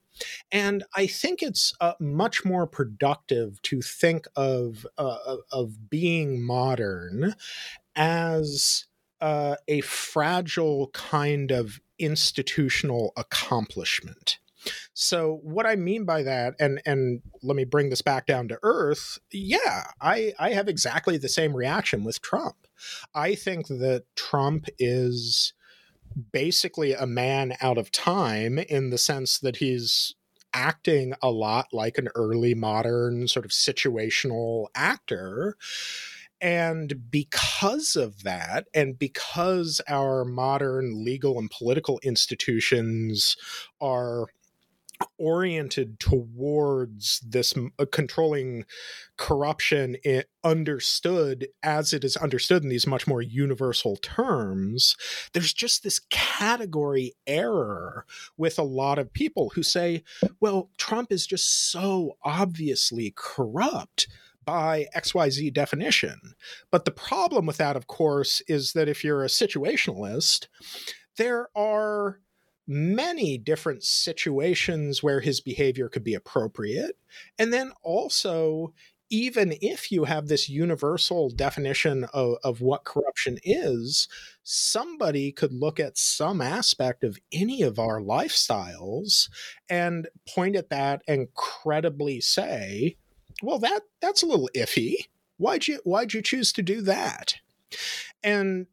And 0.51 0.83
I 0.95 1.07
think 1.07 1.41
it's 1.41 1.73
uh, 1.81 1.93
much 1.99 2.45
more 2.45 2.67
productive 2.67 3.61
to 3.63 3.81
think 3.81 4.27
of 4.35 4.85
uh, 4.97 5.37
of 5.51 5.89
being 5.89 6.41
modern 6.41 7.35
as 7.95 8.85
uh, 9.21 9.55
a 9.67 9.81
fragile 9.81 10.89
kind 10.93 11.51
of 11.51 11.79
institutional 11.99 13.13
accomplishment. 13.15 14.39
So 14.93 15.39
what 15.43 15.65
I 15.65 15.75
mean 15.75 16.05
by 16.05 16.23
that, 16.23 16.55
and 16.59 16.81
and 16.85 17.21
let 17.43 17.55
me 17.55 17.65
bring 17.65 17.89
this 17.89 18.01
back 18.01 18.25
down 18.25 18.47
to 18.47 18.59
earth, 18.63 19.19
yeah, 19.31 19.85
I, 20.01 20.33
I 20.39 20.51
have 20.51 20.67
exactly 20.67 21.17
the 21.17 21.29
same 21.29 21.55
reaction 21.55 22.03
with 22.03 22.21
Trump. 22.21 22.55
I 23.13 23.35
think 23.35 23.67
that 23.67 24.05
Trump 24.15 24.67
is 24.79 25.53
basically 26.31 26.93
a 26.93 27.05
man 27.05 27.55
out 27.61 27.77
of 27.77 27.91
time 27.91 28.57
in 28.57 28.89
the 28.89 28.97
sense 28.97 29.37
that 29.39 29.57
he's 29.57 30.15
acting 30.53 31.13
a 31.21 31.29
lot 31.29 31.67
like 31.73 31.97
an 31.97 32.07
early 32.15 32.55
modern 32.55 33.27
sort 33.27 33.45
of 33.45 33.51
situational 33.51 34.67
actor 34.73 35.57
and 36.41 37.09
because 37.09 37.95
of 37.95 38.23
that, 38.23 38.65
and 38.73 38.97
because 38.99 39.81
our 39.87 40.25
modern 40.25 41.03
legal 41.03 41.39
and 41.39 41.49
political 41.49 41.99
institutions 42.03 43.37
are 43.81 44.27
oriented 45.17 45.99
towards 45.99 47.19
this 47.19 47.53
uh, 47.79 47.85
controlling 47.91 48.65
corruption 49.17 49.97
understood 50.43 51.47
as 51.63 51.93
it 51.93 52.03
is 52.03 52.15
understood 52.17 52.63
in 52.63 52.69
these 52.69 52.87
much 52.87 53.07
more 53.07 53.21
universal 53.21 53.95
terms 53.97 54.95
there's 55.33 55.53
just 55.53 55.83
this 55.83 55.99
category 56.09 57.13
error 57.27 58.05
with 58.37 58.59
a 58.59 58.63
lot 58.63 58.99
of 58.99 59.11
people 59.11 59.51
who 59.55 59.63
say 59.63 60.03
well 60.39 60.69
trump 60.77 61.11
is 61.11 61.25
just 61.25 61.71
so 61.71 62.15
obviously 62.23 63.13
corrupt 63.15 64.07
by 64.45 64.87
XYZ 64.95 65.53
definition. 65.53 66.19
But 66.71 66.85
the 66.85 66.91
problem 66.91 67.45
with 67.45 67.57
that, 67.57 67.75
of 67.75 67.87
course, 67.87 68.41
is 68.47 68.73
that 68.73 68.87
if 68.87 69.03
you're 69.03 69.23
a 69.23 69.27
situationalist, 69.27 70.47
there 71.17 71.49
are 71.55 72.19
many 72.67 73.37
different 73.37 73.83
situations 73.83 75.03
where 75.03 75.19
his 75.19 75.41
behavior 75.41 75.89
could 75.89 76.03
be 76.03 76.15
appropriate. 76.15 76.97
And 77.37 77.53
then 77.53 77.71
also, 77.83 78.73
even 79.09 79.53
if 79.61 79.91
you 79.91 80.05
have 80.05 80.27
this 80.27 80.49
universal 80.49 81.29
definition 81.29 82.05
of, 82.13 82.37
of 82.43 82.61
what 82.61 82.85
corruption 82.85 83.37
is, 83.43 84.07
somebody 84.43 85.31
could 85.31 85.53
look 85.53 85.79
at 85.79 85.97
some 85.97 86.41
aspect 86.41 87.03
of 87.03 87.19
any 87.31 87.61
of 87.61 87.77
our 87.77 88.01
lifestyles 88.01 89.29
and 89.69 90.07
point 90.27 90.55
at 90.55 90.69
that 90.69 91.03
and 91.07 91.31
credibly 91.35 92.19
say, 92.19 92.97
well 93.41 93.59
that 93.59 93.81
that's 94.01 94.23
a 94.23 94.25
little 94.25 94.49
iffy 94.55 94.95
why'd 95.37 95.67
you 95.67 95.79
why'd 95.83 96.13
you 96.13 96.21
choose 96.21 96.51
to 96.51 96.61
do 96.61 96.81
that 96.81 97.35
and 98.23 98.67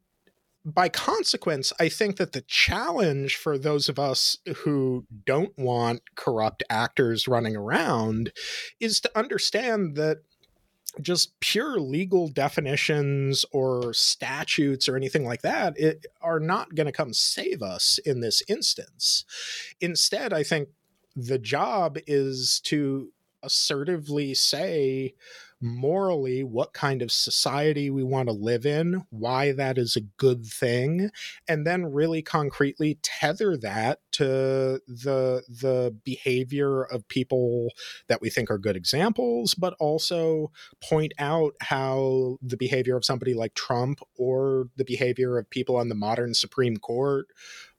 by 0.65 0.87
consequence 0.87 1.73
i 1.79 1.89
think 1.89 2.17
that 2.17 2.31
the 2.31 2.41
challenge 2.41 3.35
for 3.35 3.57
those 3.57 3.89
of 3.89 3.99
us 3.99 4.37
who 4.57 5.05
don't 5.25 5.57
want 5.57 6.01
corrupt 6.15 6.63
actors 6.69 7.27
running 7.27 7.55
around 7.55 8.31
is 8.79 9.01
to 9.01 9.11
understand 9.17 9.95
that 9.95 10.19
just 11.01 11.39
pure 11.39 11.79
legal 11.79 12.27
definitions 12.27 13.45
or 13.51 13.93
statutes 13.93 14.87
or 14.87 14.95
anything 14.95 15.25
like 15.25 15.41
that 15.41 15.77
it, 15.79 16.05
are 16.21 16.39
not 16.39 16.75
going 16.75 16.85
to 16.85 16.91
come 16.91 17.13
save 17.13 17.61
us 17.61 17.99
in 18.05 18.19
this 18.19 18.43
instance. 18.47 19.25
Instead, 19.81 20.33
I 20.33 20.43
think 20.43 20.69
the 21.15 21.39
job 21.39 21.97
is 22.07 22.59
to 22.65 23.11
assertively 23.43 24.33
say 24.33 25.13
morally 25.63 26.43
what 26.43 26.73
kind 26.73 27.01
of 27.01 27.11
society 27.11 27.89
we 27.89 28.03
want 28.03 28.27
to 28.27 28.33
live 28.33 28.65
in, 28.65 29.01
why 29.09 29.53
that 29.53 29.77
is 29.77 29.95
a 29.95 30.01
good 30.01 30.45
thing, 30.45 31.09
and 31.47 31.65
then 31.65 31.85
really 31.85 32.21
concretely 32.21 32.99
tether 33.01 33.55
that 33.55 33.99
to 34.11 34.81
the 34.87 35.41
the 35.47 35.95
behavior 36.03 36.83
of 36.83 37.07
people 37.07 37.69
that 38.09 38.21
we 38.21 38.29
think 38.29 38.51
are 38.51 38.57
good 38.57 38.75
examples, 38.75 39.55
but 39.55 39.73
also 39.79 40.51
point 40.83 41.13
out 41.17 41.53
how 41.61 42.37
the 42.41 42.57
behavior 42.57 42.97
of 42.97 43.05
somebody 43.05 43.33
like 43.33 43.53
Trump 43.53 44.01
or 44.17 44.67
the 44.75 44.85
behavior 44.85 45.37
of 45.37 45.49
people 45.49 45.77
on 45.77 45.87
the 45.87 45.95
modern 45.95 46.33
Supreme 46.33 46.77
Court 46.77 47.27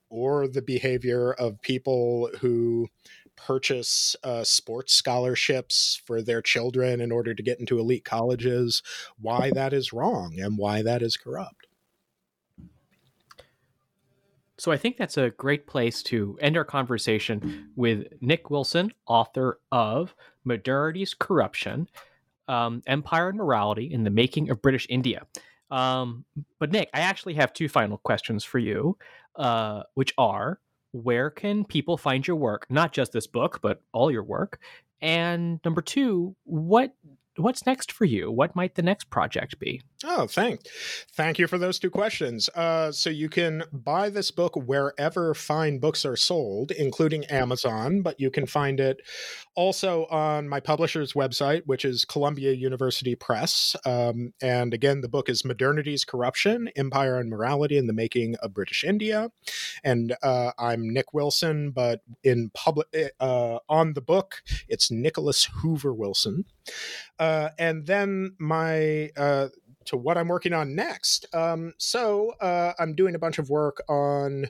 or 0.09 0.49
the 0.49 0.63
behavior 0.63 1.33
of 1.33 1.61
people 1.61 2.31
who 2.41 2.89
purchase 3.37 4.17
uh, 4.23 4.45
sports 4.45 4.93
scholarships 4.95 6.01
for 6.05 6.23
their 6.23 6.43
children 6.43 7.01
in 7.01 7.13
order 7.13 7.35
to 7.35 7.43
get 7.43 7.61
into 7.61 7.79
elite 7.79 8.05
colleges, 8.05 8.83
why 9.21 9.51
that 9.55 9.73
is 9.73 9.93
wrong 9.93 10.39
and 10.39 10.59
why 10.59 10.83
that 10.83 11.03
is 11.03 11.17
corrupt. 11.17 11.67
So 14.57 14.71
I 14.71 14.77
think 14.77 14.97
that's 14.97 15.19
a 15.19 15.31
great 15.31 15.67
place 15.67 16.03
to 16.05 16.39
end 16.41 16.57
our 16.57 16.65
conversation 16.65 17.71
with 17.77 18.07
Nick 18.21 18.51
Wilson, 18.51 18.93
author 19.07 19.59
of 19.73 20.15
Modernity's 20.45 21.13
Corruption, 21.13 21.89
um, 22.47 22.83
Empire 22.87 23.29
and 23.31 23.39
Morality 23.39 23.93
in 23.93 24.05
the 24.05 24.11
Making 24.11 24.51
of 24.51 24.63
British 24.63 24.87
India. 24.89 25.27
Um, 25.71 26.25
but 26.61 26.71
Nick, 26.71 26.89
I 26.95 27.01
actually 27.01 27.35
have 27.35 27.53
two 27.53 27.69
final 27.69 27.99
questions 27.99 28.45
for 28.45 28.59
you, 28.59 28.97
uh, 29.35 29.83
which 29.95 30.15
are 30.19 30.61
where 30.95 31.29
can 31.29 31.65
people 31.65 31.97
find 31.99 32.27
your 32.27 32.37
work? 32.37 32.67
Not 32.71 32.93
just 32.93 33.13
this 33.13 33.27
book, 33.27 33.59
but 33.61 33.83
all 33.93 34.11
your 34.11 34.23
work. 34.23 34.61
And 35.03 35.61
number 35.65 35.83
two, 35.83 36.37
what 36.45 36.95
what's 37.37 37.67
next 37.67 37.91
for 37.91 38.05
you? 38.05 38.31
What 38.31 38.55
might 38.55 38.77
the 38.77 38.83
next 38.83 39.11
project 39.11 39.59
be? 39.59 39.83
Oh, 40.05 40.27
thank, 40.29 40.61
thank 41.15 41.39
you 41.39 41.47
for 41.47 41.59
those 41.59 41.79
two 41.79 41.91
questions. 41.91 42.49
Uh, 42.55 42.93
so 42.93 43.11
you 43.11 43.29
can 43.29 43.65
buy 43.73 44.09
this 44.09 44.31
book 44.31 44.55
wherever 44.55 45.35
fine 45.35 45.79
books 45.79 46.05
are 46.05 46.17
sold, 46.17 46.71
including 46.71 47.25
Amazon, 47.25 48.03
but 48.03 48.21
you 48.21 48.31
can 48.31 48.47
find 48.47 48.79
it 48.79 49.01
also 49.55 50.07
on 50.07 50.49
my 50.49 50.61
publisher's 50.61 51.13
website, 51.13 51.63
which 51.67 51.85
is 51.85 52.05
Columbia 52.05 52.53
University 52.53 53.15
Press. 53.15 53.77
Um, 53.85 54.33
and 54.43 54.75
again, 54.75 55.01
the 55.01 55.09
book 55.09 55.29
is 55.29 55.45
Modernity's 55.45 56.05
Corruption: 56.05 56.69
Empire 56.77 57.19
and 57.19 57.31
Morality 57.31 57.77
in 57.77 57.87
the 57.87 57.93
Making 57.93 58.37
of 58.37 58.55
British 58.55 58.85
India. 58.85 59.31
And 59.83 60.17
uh, 60.23 60.53
I'm 60.59 60.93
Nick 60.93 61.13
Wilson, 61.13 61.71
but 61.71 62.03
in 62.23 62.51
public 62.55 62.89
eh, 62.95 63.09
uh, 63.21 63.59
on 63.69 63.95
the 63.95 64.01
book, 64.01 64.43
it's 64.69 64.91
Nicholas 64.91 65.45
Hoover 65.63 65.95
Wilson. 65.95 66.45
Uh, 67.19 67.51
and 67.59 67.87
then 67.87 68.35
my 68.39 69.11
uh, 69.17 69.49
to 69.87 69.97
what 69.97 70.17
I'm 70.17 70.29
working 70.29 70.53
on 70.53 70.75
next. 70.75 71.27
Um, 71.35 71.75
so 71.79 72.33
uh, 72.41 72.73
I'm 72.79 72.95
doing 72.95 73.15
a 73.15 73.19
bunch 73.19 73.39
of 73.39 73.51
work 73.51 73.83
on 73.89 74.47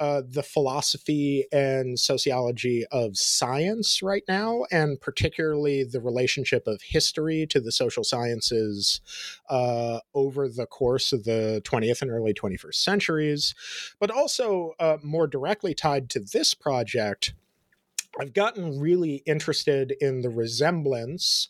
uh, 0.00 0.22
the 0.28 0.42
philosophy 0.42 1.46
and 1.52 1.98
sociology 1.98 2.84
of 2.90 3.16
science 3.16 4.02
right 4.02 4.24
now, 4.28 4.64
and 4.70 5.00
particularly 5.00 5.84
the 5.84 6.00
relationship 6.00 6.66
of 6.66 6.82
history 6.82 7.46
to 7.50 7.60
the 7.60 7.72
social 7.72 8.04
sciences 8.04 9.00
uh, 9.48 10.00
over 10.14 10.48
the 10.48 10.66
course 10.66 11.12
of 11.12 11.24
the 11.24 11.62
20th 11.64 12.02
and 12.02 12.10
early 12.10 12.34
21st 12.34 12.74
centuries, 12.74 13.54
but 14.00 14.10
also 14.10 14.72
uh, 14.78 14.98
more 15.02 15.26
directly 15.26 15.74
tied 15.74 16.10
to 16.10 16.20
this 16.20 16.54
project. 16.54 17.34
I've 18.20 18.32
gotten 18.32 18.78
really 18.78 19.22
interested 19.26 19.94
in 20.00 20.20
the 20.20 20.30
resemblance 20.30 21.48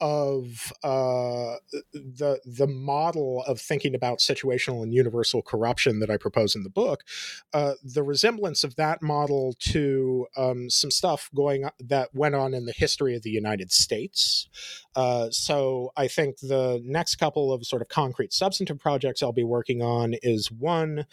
of 0.00 0.72
uh, 0.82 1.56
the 1.92 2.40
the 2.44 2.66
model 2.66 3.42
of 3.46 3.60
thinking 3.60 3.94
about 3.94 4.18
situational 4.18 4.82
and 4.82 4.94
universal 4.94 5.42
corruption 5.42 6.00
that 6.00 6.10
I 6.10 6.16
propose 6.16 6.54
in 6.54 6.62
the 6.62 6.70
book, 6.70 7.04
uh, 7.52 7.74
the 7.84 8.02
resemblance 8.02 8.64
of 8.64 8.76
that 8.76 9.02
model 9.02 9.54
to 9.60 10.26
um, 10.36 10.70
some 10.70 10.90
stuff 10.90 11.30
going 11.34 11.68
that 11.78 12.14
went 12.14 12.34
on 12.34 12.54
in 12.54 12.66
the 12.66 12.72
history 12.72 13.14
of 13.14 13.22
the 13.22 13.30
United 13.30 13.72
States. 13.72 14.48
Uh, 14.96 15.28
so 15.30 15.92
I 15.96 16.08
think 16.08 16.38
the 16.38 16.80
next 16.84 17.16
couple 17.16 17.52
of 17.52 17.64
sort 17.66 17.82
of 17.82 17.88
concrete 17.88 18.32
substantive 18.32 18.78
projects 18.78 19.22
I'll 19.22 19.32
be 19.32 19.44
working 19.44 19.82
on 19.82 20.14
is 20.22 20.50
one 20.50 21.06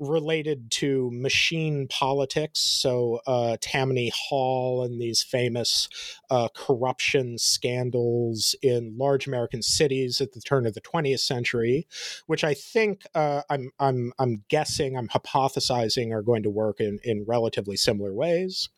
related 0.00 0.70
to 0.70 1.10
machine 1.12 1.86
politics. 1.86 2.58
So 2.58 3.20
uh, 3.26 3.58
Tammany 3.60 4.10
Hall 4.14 4.82
and 4.82 5.00
these 5.00 5.22
famous 5.22 5.88
uh, 6.30 6.48
corruption 6.54 7.36
scandals 7.36 8.19
in 8.62 8.96
large 8.98 9.26
American 9.26 9.62
cities 9.62 10.20
at 10.20 10.32
the 10.32 10.40
turn 10.40 10.66
of 10.66 10.74
the 10.74 10.80
20th 10.80 11.20
century, 11.20 11.86
which 12.26 12.44
I 12.44 12.54
think 12.54 13.04
uh, 13.14 13.42
I'm 13.48 13.70
I'm 13.78 14.12
I'm 14.18 14.44
guessing 14.48 14.96
I'm 14.96 15.08
hypothesizing 15.08 16.12
are 16.12 16.22
going 16.22 16.42
to 16.42 16.50
work 16.50 16.80
in 16.80 16.98
in 17.04 17.24
relatively 17.26 17.76
similar 17.76 18.12
ways. 18.12 18.68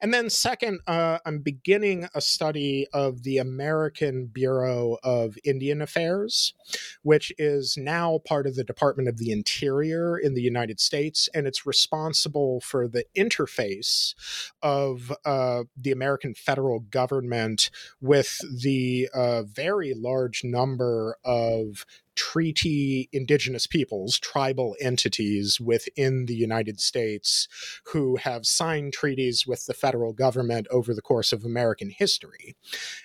And 0.00 0.14
then, 0.14 0.30
second, 0.30 0.80
uh, 0.86 1.18
I'm 1.26 1.40
beginning 1.40 2.08
a 2.14 2.20
study 2.20 2.86
of 2.92 3.22
the 3.22 3.38
American 3.38 4.26
Bureau 4.26 4.96
of 5.02 5.36
Indian 5.44 5.82
Affairs, 5.82 6.54
which 7.02 7.32
is 7.38 7.76
now 7.76 8.20
part 8.26 8.46
of 8.46 8.54
the 8.54 8.64
Department 8.64 9.08
of 9.08 9.18
the 9.18 9.30
Interior 9.30 10.16
in 10.16 10.34
the 10.34 10.42
United 10.42 10.80
States, 10.80 11.28
and 11.34 11.46
it's 11.46 11.66
responsible 11.66 12.60
for 12.60 12.88
the 12.88 13.04
interface 13.16 14.14
of 14.62 15.12
uh, 15.24 15.64
the 15.76 15.92
American 15.92 16.34
federal 16.34 16.80
government 16.80 17.70
with 18.00 18.38
the 18.62 18.69
uh, 19.14 19.42
very 19.42 19.94
large 19.94 20.42
number 20.44 21.16
of 21.24 21.84
treaty 22.20 23.08
indigenous 23.12 23.66
peoples, 23.66 24.18
tribal 24.18 24.76
entities 24.78 25.58
within 25.58 26.26
the 26.26 26.34
United 26.34 26.78
States 26.78 27.48
who 27.92 28.16
have 28.16 28.44
signed 28.44 28.92
treaties 28.92 29.46
with 29.46 29.64
the 29.64 29.72
federal 29.72 30.12
government 30.12 30.66
over 30.70 30.92
the 30.92 31.00
course 31.00 31.32
of 31.32 31.46
American 31.46 31.88
history. 31.88 32.56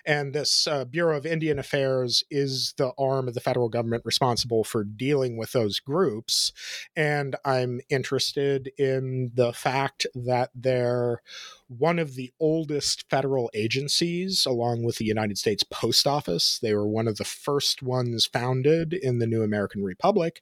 And 0.06 0.34
this 0.34 0.68
uh, 0.68 0.84
Bureau 0.84 1.16
of 1.16 1.26
Indian 1.26 1.60
Affairs 1.60 2.26
is 2.30 2.74
the 2.78 2.92
arm 2.98 3.30
of 3.30 3.36
the 3.36 3.40
federal 3.40 3.70
government 3.70 4.04
responsible 4.06 4.66
for 4.66 4.84
dealing 4.84 5.38
with 5.38 5.54
those 5.54 5.80
groups. 5.80 6.52
And 6.94 7.38
I'm 7.46 7.80
interested 7.90 8.70
in 8.78 9.32
the 9.34 9.54
fact 9.54 10.08
that 10.14 10.50
they're 10.54 11.22
one 11.68 12.00
of 12.00 12.16
the 12.16 12.32
oldest 12.40 13.06
federal 13.10 13.50
agencies, 13.54 14.46
along 14.46 14.84
with 14.84 14.98
the 14.98 15.06
United 15.06 15.38
States 15.38 15.64
Post 15.64 16.08
Office. 16.08 16.60
They 16.60 16.74
were 16.74 16.88
one 16.88 17.08
of 17.08 17.18
the 17.18 17.26
first 17.26 17.82
ones 17.82 18.26
founded 18.26 18.94
in 18.94 19.20
the 19.20 19.28
new 19.28 19.44
American 19.44 19.84
Republic. 19.84 20.42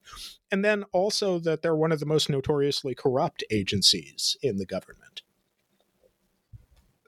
And 0.52 0.64
then 0.64 0.84
also 0.92 1.40
that 1.40 1.62
they're 1.62 1.76
one 1.76 1.92
of 1.92 2.00
the 2.00 2.06
most 2.06 2.30
notoriously 2.30 2.94
corrupt 2.94 3.44
agencies 3.50 4.38
in 4.44 4.58
the 4.58 4.66
government. 4.66 5.23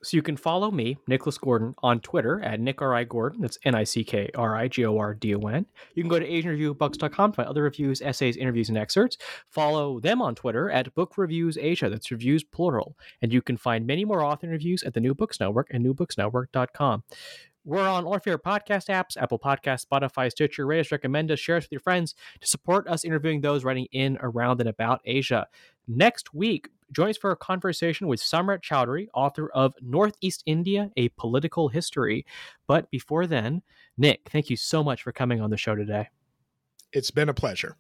So 0.06 0.16
you 0.16 0.22
can 0.22 0.38
follow 0.38 0.70
me, 0.70 1.00
Nicholas 1.08 1.40
Gordon, 1.40 1.74
on 1.82 2.00
Twitter 2.00 2.40
at 2.44 2.60
Nick 2.60 2.80
R. 2.80 2.94
I. 2.94 3.06
Gordon. 3.06 3.42
That's 3.42 3.58
N 3.64 3.74
I 3.74 3.86
C 3.86 4.04
K 4.04 4.30
R 4.36 4.56
I 4.56 4.68
G 4.68 4.86
O 4.86 5.00
R 5.00 5.16
D 5.16 5.34
O 5.34 5.40
N. 5.40 5.66
You 5.96 6.04
can 6.04 6.12
go 6.12 6.20
to 6.20 6.30
AsianReviewBooks.com 6.30 7.32
to 7.32 7.36
find 7.36 7.50
other 7.50 7.64
reviews, 7.64 8.04
essays, 8.04 8.38
interviews, 8.38 8.70
and 8.70 8.78
excerpts. 8.78 9.18
Follow 9.50 10.00
them 10.00 10.22
on 10.22 10.36
Twitter 10.36 10.70
at 10.70 10.94
Book 10.94 11.18
Reviews 11.18 11.58
Asia. 11.58 11.90
That's 11.90 12.12
reviews 12.12 12.44
plural. 12.44 12.96
And 13.20 13.34
you 13.34 13.42
can 13.42 13.58
find 13.58 13.88
many 13.88 14.06
more 14.06 14.24
author 14.24 14.48
reviews 14.48 14.84
at 14.84 14.94
the 14.94 15.00
New 15.00 15.16
Books 15.16 15.40
Network 15.40 15.70
and 15.72 15.84
newbooksnetwork.com. 15.84 17.04
We're 17.64 17.88
on 17.88 18.06
all 18.06 18.14
of 18.14 18.26
your 18.28 18.38
podcast 18.38 18.90
apps, 18.90 19.20
Apple 19.20 19.40
Podcast, 19.40 19.88
Spotify, 19.88 20.30
Stitcher. 20.30 20.68
Rate 20.68 20.82
us, 20.82 20.92
recommend 20.92 21.32
us, 21.32 21.40
share 21.40 21.58
us 21.58 21.64
with 21.64 21.72
your 21.72 21.82
friends 21.82 22.14
to 22.42 22.48
support 22.48 22.88
us 22.88 23.04
interviewing 23.04 23.42
those 23.42 23.64
writing 23.64 23.88
in, 23.92 24.20
around, 24.22 24.60
and 24.60 24.70
about 24.70 25.02
Asia. 25.04 25.48
Next 25.88 26.32
week, 26.32 26.70
join 26.96 27.10
us 27.10 27.18
for 27.18 27.32
a 27.32 27.36
conversation 27.36 28.08
with 28.08 28.22
Samrat 28.22 28.62
Choudhury, 28.62 29.08
author 29.14 29.50
of 29.50 29.74
Northeast 29.82 30.44
India, 30.46 30.90
A 30.96 31.10
Political 31.10 31.68
History. 31.68 32.26
But 32.68 32.90
before 32.90 33.28
then, 33.28 33.62
Nick, 33.98 34.22
thank 34.32 34.50
you 34.50 34.56
so 34.56 34.84
much 34.84 35.04
for 35.04 35.12
coming 35.12 35.42
on 35.42 35.50
the 35.50 35.58
show 35.58 35.76
today. 35.76 36.08
It's 36.94 37.12
been 37.12 37.30
a 37.30 37.34
pleasure. 37.34 37.76